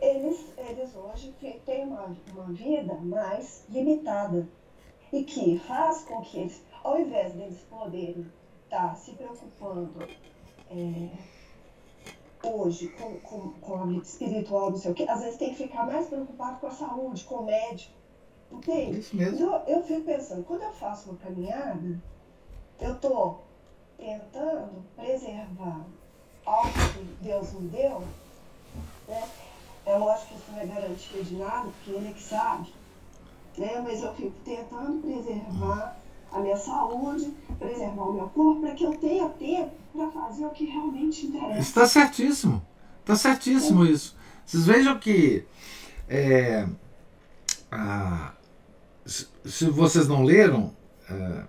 [0.00, 1.34] Eles, eles hoje
[1.64, 4.48] têm uma, uma vida mais limitada
[5.12, 8.26] e que faz com que eles, ao invés deles poderem
[8.68, 10.06] estar tá se preocupando
[10.70, 11.08] é,
[12.42, 15.62] hoje com, com, com a vida espiritual, não sei o quê, às vezes tem que
[15.64, 17.96] ficar mais preocupado com a saúde, com o médico.
[18.50, 19.00] Entende?
[19.00, 19.34] Isso mesmo.
[19.34, 22.00] Então, eu fico pensando, quando eu faço uma caminhada,
[22.80, 23.44] eu estou
[23.98, 25.84] tentando preservar
[26.46, 28.00] algo que Deus me deu,
[29.06, 29.28] né?
[29.84, 32.72] É lógico que isso não é garantia de nada, porque ele é que sabe,
[33.58, 33.80] né?
[33.80, 35.98] Mas eu fico tentando preservar
[36.32, 40.50] a minha saúde, preservar o meu corpo, para que eu tenha tempo para fazer o
[40.50, 41.58] que realmente interessa.
[41.58, 42.62] Está certíssimo.
[43.00, 44.16] Está certíssimo isso.
[44.44, 45.44] Vocês vejam que
[46.08, 46.68] é,
[47.70, 48.32] a,
[49.04, 50.74] se vocês não leram,
[51.08, 51.44] é,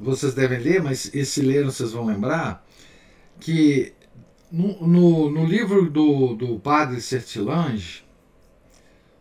[0.00, 2.64] vocês devem ler, mas e se leram vocês vão lembrar,
[3.40, 3.92] que
[4.50, 8.04] no, no, no livro do, do padre Sertilange,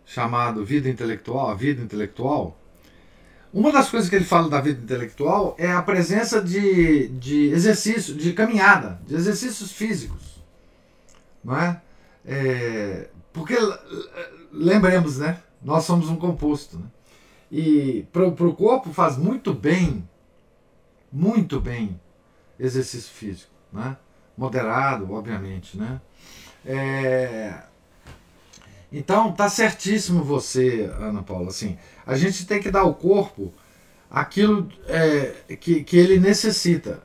[0.06, 2.58] chamado Vida Intelectual, a Vida Intelectual,
[3.54, 8.16] uma das coisas que ele fala da vida intelectual é a presença de, de exercício,
[8.16, 10.42] de caminhada, de exercícios físicos.
[11.44, 11.82] Não é?
[12.26, 13.56] é porque,
[14.52, 15.42] lembremos, né?
[15.62, 16.78] Nós somos um composto.
[16.78, 16.86] Né?
[17.52, 20.08] E para o corpo faz muito bem,
[21.12, 22.00] muito bem,
[22.60, 23.52] exercício físico.
[23.72, 23.98] Né?
[24.38, 25.78] Moderado, obviamente.
[25.78, 26.00] Né?
[26.66, 27.64] É,
[28.92, 31.48] então, tá certíssimo você, Ana Paula.
[31.48, 33.54] Assim, a gente tem que dar ao corpo
[34.10, 37.02] aquilo é, que, que ele necessita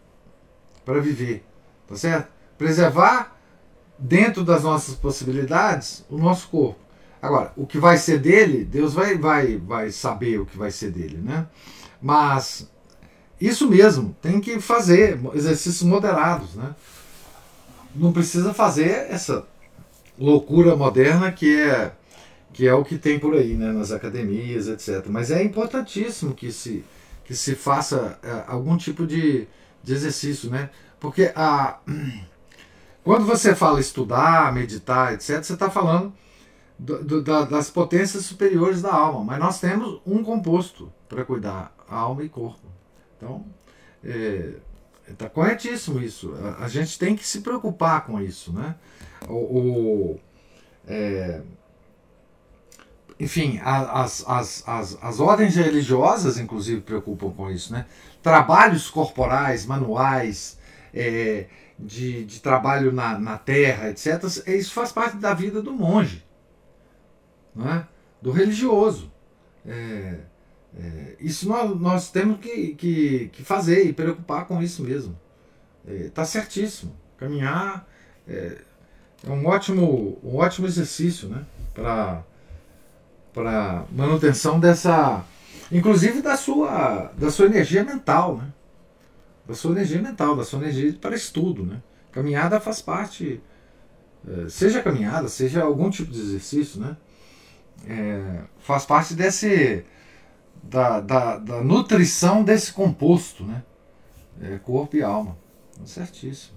[0.85, 1.45] para viver,
[1.87, 2.29] tá certo?
[2.59, 3.37] Preservar
[3.99, 6.81] dentro das nossas possibilidades o nosso corpo.
[7.23, 10.91] Agora, o que vai ser dele, Deus vai, vai, vai saber o que vai ser
[10.91, 11.47] dele, né?
[12.03, 12.69] Mas
[13.41, 16.75] isso mesmo, tem que fazer exercícios moderados, né?
[17.95, 19.47] Não precisa fazer essa
[20.19, 21.93] loucura moderna que é
[22.53, 25.07] que é o que tem por aí, né, nas academias, etc.
[25.09, 26.85] Mas é importantíssimo que se
[27.25, 29.47] que se faça é, algum tipo de,
[29.83, 30.71] de exercício, né?
[30.99, 31.79] Porque a
[33.05, 36.13] quando você fala estudar, meditar, etc, você está falando
[36.79, 39.25] do, do, da, das potências superiores da alma.
[39.25, 42.67] Mas nós temos um composto para cuidar, alma e corpo.
[43.17, 43.45] Então,
[45.09, 46.35] está é, corretíssimo isso.
[46.35, 48.75] A, a, gente tem que se preocupar com isso, né?
[49.29, 50.21] O, o
[50.87, 51.41] é,
[53.19, 57.87] enfim, as, as, as, as ordens religiosas, inclusive, preocupam com isso, né?
[58.23, 60.59] Trabalhos corporais, manuais,
[60.93, 61.47] é,
[61.79, 66.25] de, de trabalho na, na terra, etc., isso faz parte da vida do monge,
[67.55, 67.87] não é?
[68.21, 69.11] do religioso.
[69.67, 70.19] É,
[70.79, 75.19] é, isso nós, nós temos que, que, que, fazer e preocupar com isso mesmo.
[75.87, 76.95] Está é, certíssimo.
[77.17, 77.89] Caminhar
[79.25, 81.45] é, um ótimo, um ótimo exercício né?
[81.75, 82.25] para
[83.93, 85.25] manutenção dessa.
[85.71, 88.37] Inclusive da sua, da sua energia mental.
[88.37, 88.53] Né?
[89.47, 91.65] Da sua energia mental, da sua energia para estudo.
[91.65, 91.83] Né?
[92.13, 93.41] Caminhada faz parte.
[94.27, 96.97] É, seja caminhada, seja algum tipo de exercício, né?
[97.87, 99.85] É, faz parte desse.
[100.63, 103.63] Da, da, da, nutrição desse composto, né?
[104.41, 105.37] É, corpo e alma.
[105.85, 106.56] Certíssimo.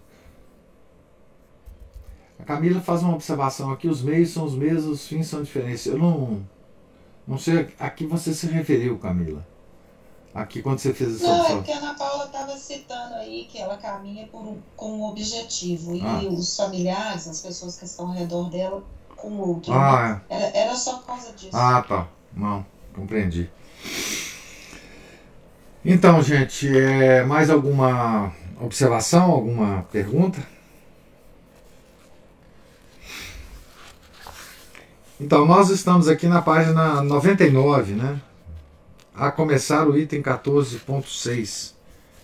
[2.39, 5.85] A Camila faz uma observação aqui: os meios são os mesmos, os fins são diferentes.
[5.85, 6.41] Eu não,
[7.27, 9.45] não sei a que você se referiu, Camila.
[10.33, 13.57] Aqui quando você fez essa Não, é porque a Ana Paula estava citando aí que
[13.57, 16.21] ela caminha por com um objetivo e ah.
[16.29, 18.83] os familiares, as pessoas que estão ao redor dela,
[19.15, 19.73] com outro.
[19.73, 20.21] Ah, né?
[20.29, 21.57] era, era só por causa disso.
[21.57, 22.07] Ah, tá.
[22.33, 23.49] Não, compreendi.
[25.83, 30.45] Então, gente, é, mais alguma observação, alguma pergunta?
[35.21, 38.21] Então, nós estamos aqui na página 99, né?
[39.13, 41.73] A começar o item 14.6,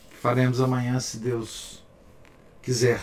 [0.10, 1.84] que faremos amanhã, se Deus
[2.62, 3.02] quiser.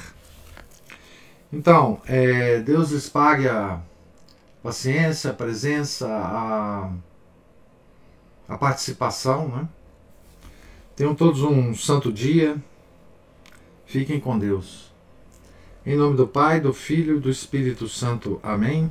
[1.52, 3.80] Então, é, Deus lhes pague a
[4.62, 6.90] paciência, a presença, a,
[8.48, 9.68] a participação, né?
[10.96, 12.56] Tenham todos um santo dia.
[13.84, 14.90] Fiquem com Deus.
[15.84, 18.40] Em nome do Pai, do Filho e do Espírito Santo.
[18.42, 18.90] Amém.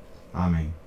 [0.33, 0.80] Amém.